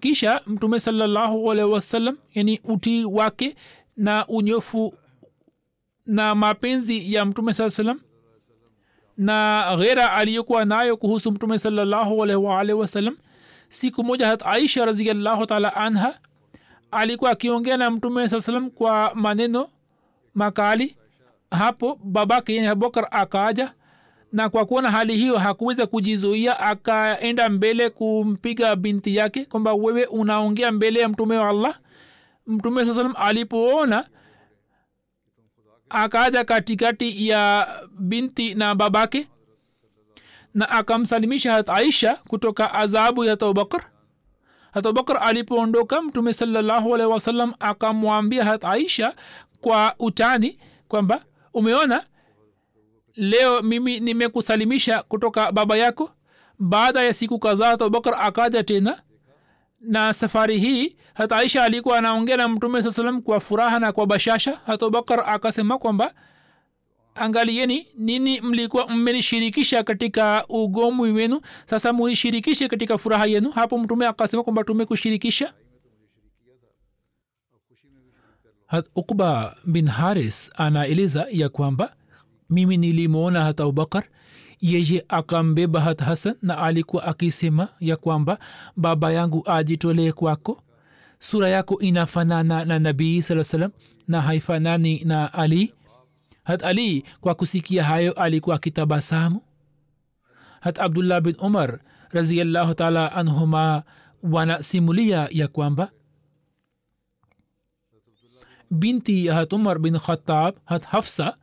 Kisha 0.01 0.41
mtume 0.47 0.81
salallahu 0.81 1.53
alaihi 1.53 1.71
wasallam 1.73 2.17
yani 2.35 2.61
utii 2.65 3.05
wake 3.05 3.57
na 3.97 4.27
unyofu 4.27 4.95
na 6.07 6.35
mapenzi 6.35 7.15
ya 7.15 7.25
mtume 7.25 7.55
saa 7.55 7.71
salam 7.71 8.01
na 9.17 9.65
ghera 9.79 10.13
aliyokuwa 10.13 10.65
nayo 10.65 10.97
kuhusu 10.97 11.33
mtume 11.33 11.59
salallahu 11.59 12.23
alaihi 12.23 12.43
waalihi 12.45 12.79
wasallam. 12.79 13.17
Siku 13.69 14.05
moja 14.05 14.27
hat 14.27 14.43
aisha 14.47 14.85
raziallahu 14.85 15.47
taala 15.47 15.77
anha 15.77 16.19
alikuwa 16.91 17.31
akiongea 17.31 17.77
na 17.77 17.91
mtume 17.91 18.29
saa 18.29 18.41
salam 18.41 18.71
kwa 18.71 19.13
maneno 19.15 19.69
makali. 20.35 20.97
Hapo 21.51 22.01
babake 22.05 22.55
yani 22.57 22.69
abubakar 22.69 23.09
akaja 23.11 23.73
na 24.33 24.49
kwa 24.49 24.67
kuona 24.67 24.91
hali 24.91 25.17
hiyo 25.17 25.39
hakuweza 25.39 25.87
kujizuia 25.87 26.61
akaenda 26.61 27.49
mbele 27.49 27.91
kumpiga 27.91 28.77
binti 28.77 29.17
yake 29.17 29.45
kwamba 29.45 29.75
wewe 29.75 30.05
unaongea 30.07 30.73
mbele 30.73 31.01
ya 31.01 31.09
mtume 31.09 31.39
wa 31.39 31.49
allah. 31.49 31.79
Mtume 32.47 32.87
saa 32.87 32.95
salam 32.95 33.15
alipoona 33.17 34.09
akaja 35.91 36.45
katikati 36.45 37.29
ya 37.29 37.69
binti 37.99 38.55
na 38.55 38.75
babake 38.75 39.29
na 40.55 40.69
akamsalimisha 40.71 41.53
hat 41.53 41.69
aisha 41.69 42.15
kutoka 42.17 42.75
adhabu 42.75 43.25
ya 43.25 43.33
abubakar 43.33 43.83
hat 44.73 44.87
abubakar 44.87 45.19
alipoondoka 45.23 46.03
mtume 46.03 46.33
salallahu 46.33 46.95
alaihi 46.95 47.13
wasallam 47.13 47.55
akamwambia 47.61 48.45
hat 48.45 48.65
aisha 48.65 49.15
kwa 49.61 49.95
utani 49.99 50.59
kwamba 50.89 51.25
umeona 51.55 52.05
leo 53.17 53.63
mimi 53.63 54.01
nimekusalimisha 54.01 55.03
kutoka 55.03 55.53
baba 55.53 55.77
yako. 55.77 56.11
Baada 56.59 57.03
ya 57.03 57.13
siku 57.15 57.39
kadhaa 57.39 57.71
abubakar 57.73 58.15
akaja 58.21 58.63
tena 58.65 59.03
na 59.81 60.13
safari 60.13 60.59
hii 60.59 60.97
hata 61.15 61.37
aisha 61.37 61.65
alikuwa 61.65 61.99
anaongea 61.99 62.37
na 62.37 62.49
mtume 62.49 62.83
saa 62.83 62.91
salam 62.91 63.23
kwa 63.23 63.41
furaha 63.41 63.79
na 63.79 63.93
kwa 63.93 64.07
bashasha. 64.07 64.59
Hata 64.67 64.87
abubakar 64.87 65.25
akasema 65.27 65.79
kwamba 65.79 66.15
angalieni 67.21 67.87
nini 67.99 68.41
mlikuwa 68.41 68.89
mmenishirikisha 68.89 69.83
katika 69.83 70.45
ugomwi 70.49 71.13
wenu. 71.13 71.41
Sasa 71.67 71.93
munishirikishe 71.93 72.69
katika 72.69 72.99
furaha 72.99 73.27
yenu. 73.27 73.51
Hapo 73.51 73.79
mtume 73.79 74.07
akasema 74.07 74.43
kwamba 74.43 74.65
tumekushirikisha. 74.65 75.53
Ukba 78.95 79.57
bin 79.65 79.87
haris 79.89 80.51
anaeleza 80.57 81.27
ya 81.31 81.49
kwamba 81.49 81.93
mimi 82.51 82.77
nilimwona 82.77 83.45
hata 83.45 83.63
abubakar 83.63 84.05
yeye 84.61 85.05
akambeba 85.09 85.81
hata 85.81 86.05
hasan 86.05 86.35
na 86.43 86.59
alikuwa 86.59 87.05
akisema 87.05 87.69
ya 87.81 87.97
kwamba 87.97 88.39
baba 88.77 89.13
yangu 89.13 89.43
ajitolee 89.47 90.13
kwako. 90.13 90.63
Sura 91.19 91.49
yako 91.49 91.79
inafanana 91.81 92.65
na 92.65 92.79
nabii 92.79 93.23
saa 93.23 93.45
salam 93.45 93.71
na 94.09 94.21
haifanani 94.21 95.03
na 95.05 95.33
ali 95.35 95.75
hat 96.49 96.63
ali 96.65 97.05
kwa 97.21 97.35
kusikia 97.35 97.85
hayo 97.85 98.13
alikuwa 98.13 98.57
akitabasamu 98.57 99.41
hat 100.61 100.79
abdullah 100.79 101.21
bin 101.21 101.37
umar 101.41 101.79
raziallahu 102.11 102.75
taala 102.75 103.13
anhuma 103.13 103.83
wanasimulia 104.23 105.29
ya 105.31 105.49
kwamba 105.49 105.91
binti 108.71 109.29
hat 109.29 109.53
umar 109.53 109.79
bin 109.79 109.99
khatab 109.99 110.55
hat 110.65 110.85
hafsa 110.87 111.37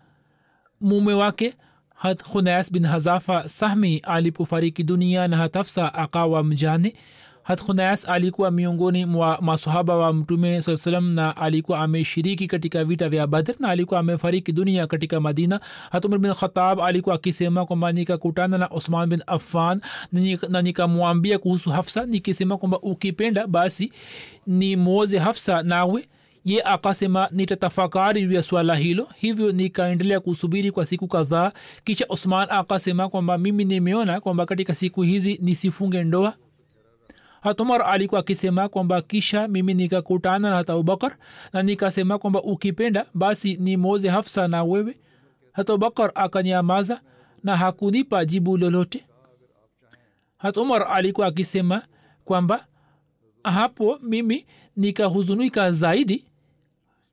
mume 0.82 1.14
wake 1.14 1.54
hat 1.96 2.24
khunais 2.24 2.72
bin 2.72 2.86
hazafa 2.86 3.48
sahmi 3.50 3.98
alipofariki 3.98 4.84
dunia 4.84 5.28
na 5.28 5.38
hat 5.38 5.54
hafsa 5.54 5.94
akawa 5.94 6.44
mjane 6.44 6.96
hat 7.46 8.06
alikuwa 8.08 8.52
miongoni 8.52 9.06
mwa 9.06 9.38
masahaba 9.42 9.96
wa 9.96 10.14
mtume 10.14 10.62
saa 10.62 10.78
salam 10.78 11.14
na 11.14 11.38
alikuwa 11.38 11.80
ameshiriki 11.80 12.48
katika 12.48 12.84
vita 12.84 13.10
vya 13.10 13.28
badr 13.28 13.54
na 13.60 13.70
alikuwa 13.70 14.00
amefariki 14.00 14.52
dunia 14.52 14.88
katika 14.88 15.20
madina. 15.20 15.60
Hatumr 15.92 16.18
bin 16.18 16.34
khatab 16.34 16.82
alikuwa 16.82 17.16
akisema 17.16 17.66
kwamba 17.66 17.92
nikakutana 17.92 18.58
na 18.58 18.68
osman 18.68 19.10
bin 19.10 19.22
affan 19.28 19.82
na 20.50 20.62
nikamwambia 20.62 21.40
kuhusu 21.40 21.70
hafsa 21.70 22.06
nikisema 22.06 22.58
kwamba 22.58 22.80
ukipenda 22.80 23.48
basi 23.48 23.92
ni 24.48 24.76
mwoze 24.76 25.18
hafsa 25.18 25.64
nawe. 25.64 26.08
Ye 26.46 26.62
akasema 26.64 27.28
nitatafakari 27.32 28.22
juu 28.28 28.34
ya 28.34 28.44
swala 28.44 28.76
hilo. 28.76 29.08
Hivyo 29.16 29.52
nikaendelea 29.52 30.20
kusubiri 30.20 30.72
kwa 30.72 30.86
siku 30.86 31.08
kadhaa. 31.08 31.52
Kisha 31.84 32.06
osman 32.10 32.48
akasema 32.52 33.10
kwamba 33.10 33.38
mimi 33.38 33.66
nimeona 33.66 34.22
kwamba 34.22 34.46
katika 34.46 34.74
siku 34.74 35.02
hizi 35.02 35.40
nisifunge 35.42 36.04
ndoa 36.04 36.34
hatumar 37.46 37.82
alikuwa 37.82 38.20
akisema 38.20 38.70
kwamba 38.70 39.02
kisha 39.02 39.48
mimi 39.48 39.74
nikakutana 39.74 40.50
na 40.50 40.56
hata 40.56 40.74
abubakar 40.74 41.16
na 41.54 41.64
nikasema 41.64 42.18
kwamba 42.20 42.42
ukipenda 42.44 43.06
basi 43.14 43.56
ni 43.56 43.78
moze 43.78 44.10
hafsa 44.10 44.48
na 44.48 44.64
wewe. 44.64 44.98
Hata 45.52 45.74
abubakar 45.74 46.12
akanyamaza 46.16 47.02
na 47.44 47.58
hakunipa 47.58 48.26
jibu 48.26 48.58
lolote. 48.58 49.06
Hata 50.38 50.62
umar 50.62 50.88
alikuwa 50.94 51.28
akisema 51.28 51.82
kwamba 52.26 52.66
hapo 53.44 54.00
mimi 54.02 54.46
nikahuzunika 54.76 55.72
zaidi. 55.72 56.26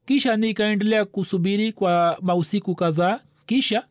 Kisha 0.06 0.36
nikaendelea 0.36 1.04
kusubiri 1.04 1.72
kwa 1.72 2.18
mausiku 2.22 2.74
kadhaa. 2.74 3.20
Kisha 3.46 3.84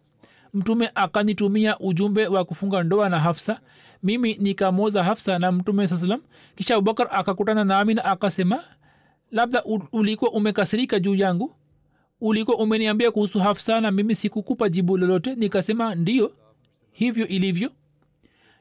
mtume 0.54 0.92
akanitumia 0.96 1.80
ujumbe 1.80 2.28
wa 2.28 2.46
kufunga 2.46 2.84
ndoa 2.84 3.10
na 3.10 3.20
hafsa 3.20 3.60
mimi 4.04 4.34
nikamoza 4.40 5.04
hafsa 5.04 5.40
na 5.40 5.52
mtume 5.52 5.88
saa 5.88 5.98
salam 5.98 6.22
kisha 6.56 6.76
abubakar 6.76 7.08
akakutana 7.12 7.64
nami 7.64 7.94
na 7.94 8.06
akasema 8.06 8.64
labda 9.32 9.64
ulikuwa 9.92 10.32
umekasirika 10.32 11.00
juu 11.00 11.16
yangu? 11.16 11.56
Ulikuwa 12.22 12.58
umeniambia 12.58 13.12
kuhusu 13.12 13.40
hafsa 13.40 13.82
na 13.82 13.92
mimi 13.92 14.16
sikukupa 14.16 14.70
jibu 14.70 14.98
lolote? 14.98 15.36
Nikasema 15.36 15.96
ndio 15.96 16.32
hivyo 16.92 17.28
ilivyo. 17.28 17.72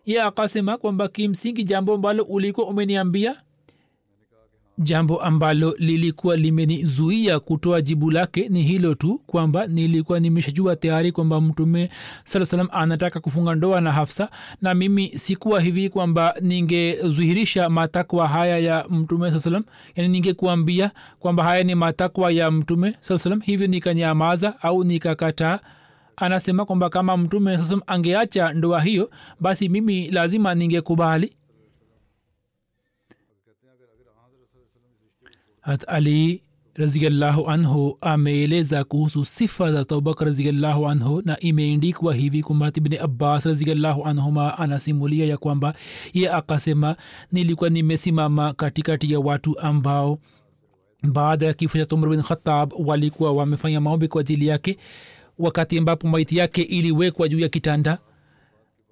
Ye 0.06 0.22
akasema 0.22 0.76
kwamba 0.78 1.08
kimsingi 1.08 1.64
jambo 1.64 1.94
ambalo 1.94 2.22
ulikuwa 2.22 2.66
umeniambia 2.66 3.42
jambo 4.82 5.22
ambalo 5.22 5.74
lilikuwa 5.78 6.36
limenizuia 6.36 7.40
kutoa 7.40 7.82
jibu 7.82 8.10
lake 8.10 8.48
ni 8.48 8.62
hilo 8.62 8.94
tu 8.94 9.20
kwamba 9.26 9.66
nilikuwa 9.66 10.20
nimeshajua 10.20 10.76
tayari 10.76 11.12
kwamba 11.12 11.40
mtume 11.40 11.90
saa 12.24 12.44
salam 12.44 12.68
anataka 12.72 13.20
kufunga 13.20 13.54
ndoa 13.54 13.80
na 13.80 13.92
hafsa 13.92 14.28
na 14.62 14.74
mimi 14.74 15.08
sikuwa 15.18 15.60
hivi 15.60 15.88
kwamba 15.88 16.34
ningezuhirisha 16.40 17.68
matakwa 17.68 18.28
haya 18.28 18.58
ya 18.58 18.86
mtume 18.90 19.30
saa 19.30 19.38
salam 19.38 19.64
yani 19.96 20.08
ningekuambia 20.08 20.90
kwamba 21.18 21.44
haya 21.44 21.62
ni 21.64 21.74
matakwa 21.74 22.32
ya 22.32 22.50
mtume 22.50 22.94
saa 23.00 23.18
salam 23.18 23.40
hivyo 23.40 23.66
nikanyamaza 23.66 24.62
au 24.62 24.84
nikakataa. 24.84 25.58
Anasema 26.16 26.64
kwamba 26.64 26.88
kama 26.90 27.16
mtume 27.16 27.58
saa 27.58 27.64
salam 27.64 27.82
angeacha 27.86 28.52
ndoa 28.52 28.80
hiyo 28.80 29.10
basi 29.40 29.68
mimi 29.68 30.10
lazima 30.10 30.54
ningekubali 30.54 31.32
hat 35.70 35.84
ali 35.88 36.42
raziallahu 36.74 37.50
anhu 37.50 37.98
ameeleza 38.00 38.84
kuhusu 38.84 39.24
sifa 39.24 39.72
za 39.72 39.80
abubakar 39.80 40.26
raziallahu 40.28 40.88
anhu 40.88 41.22
na 41.24 41.40
imeendikwa 41.40 42.14
hivi 42.14 42.42
kwamba 42.42 42.72
ibni 42.74 42.96
abbas 42.98 43.44
raziallahu 43.46 44.04
anhuma 44.04 44.58
anasimulia 44.58 45.26
ya 45.26 45.36
kwamba 45.36 45.74
ye 46.12 46.30
akasema 46.30 46.96
nilikuwa 47.32 47.70
nimesimama 47.70 48.52
katikati 48.52 49.12
ya 49.12 49.20
watu 49.20 49.58
ambao 49.58 50.18
baada 51.02 51.46
ya 51.46 51.54
kifo 51.54 51.84
cha 51.84 51.94
umar 51.96 52.10
bin 52.10 52.22
khatab 52.22 52.72
walikuwa 52.86 53.32
wamefanya 53.32 53.80
maombi 53.80 54.08
kwa 54.08 54.20
ajili 54.20 54.46
yake 54.46 54.78
wakati 55.38 55.78
ambapo 55.78 56.08
maiti 56.08 56.36
yake 56.36 56.62
iliwekwa 56.62 57.28
juu 57.28 57.38
ya 57.38 57.48
kitanda 57.48 57.98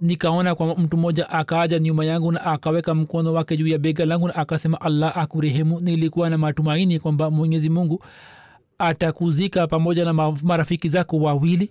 nikaona 0.01 0.55
kwamba 0.55 0.75
mtu 0.77 0.97
mmoja 0.97 1.31
akaaja 1.31 1.79
nyuma 1.79 2.05
yangu 2.05 2.33
na 2.33 2.45
akaweka 2.45 2.95
mkono 2.95 3.33
wake 3.33 3.57
juu 3.57 3.67
ya 3.67 3.79
bega 3.79 4.07
langu 4.07 4.29
na 4.29 4.35
akasema 4.35 4.81
allah 4.81 5.19
akurehemu. 5.19 5.81
Nilikuwa 5.81 6.31
na 6.31 6.39
matumaini 6.39 6.99
kwamba 6.99 7.31
mwenyezi 7.31 7.71
mungu 7.71 8.05
atakuzika 8.79 9.67
pamoja 9.67 10.05
na 10.05 10.13
marafiki 10.43 10.89
zako 10.89 11.17
wawili. 11.17 11.71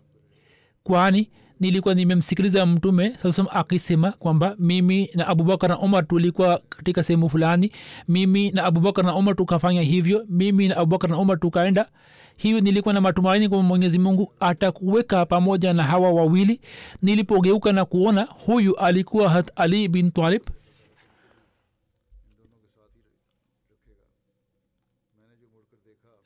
Kwani 0.84 1.30
nilikuwa 1.59 1.93
nimemsikiliza 1.95 2.65
mtume 2.65 3.13
sasa 3.17 3.51
akisema 3.51 4.11
kwamba 4.11 4.55
mimi 4.59 5.09
na 5.15 5.27
abubakar 5.27 5.69
na 5.69 5.79
umar 5.79 6.07
tulikuwa 6.07 6.61
katika 6.69 7.03
sehemu 7.03 7.29
fulani 7.29 7.71
mimi 8.07 8.51
na 8.51 8.63
abubakar 8.63 9.05
na 9.05 9.15
umar 9.15 9.35
tukafanya 9.35 9.81
hivyo 9.81 10.25
mimi 10.29 10.67
na 10.67 10.77
abubakar 10.77 11.09
na 11.09 11.17
umar 11.17 11.39
tukaenda. 11.39 11.89
Hiyo 12.37 12.59
nilikuwa 12.59 12.93
na 12.93 13.01
matumaini 13.01 13.49
kwamba 13.49 13.67
mwenyezi 13.67 13.99
mungu 13.99 14.33
atakuweka 14.39 15.25
pamoja 15.25 15.73
na 15.73 15.83
hawa 15.83 16.11
wawili. 16.11 16.61
Nilipogeuka 17.01 17.71
na 17.73 17.85
kuona 17.85 18.23
huyu 18.45 18.75
alikuwa 18.75 19.29
hat 19.29 19.51
ali 19.55 19.87
bin 19.87 20.11
talib. 20.11 20.41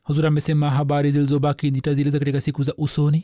Huzur 0.03 0.25
amesema 0.27 0.69
habari 0.69 1.11
zilizobaki 1.11 1.71
nitazieleza 1.71 2.19
katika 2.19 2.41
siku 2.41 2.63
za 2.63 2.73
usoni 2.77 3.23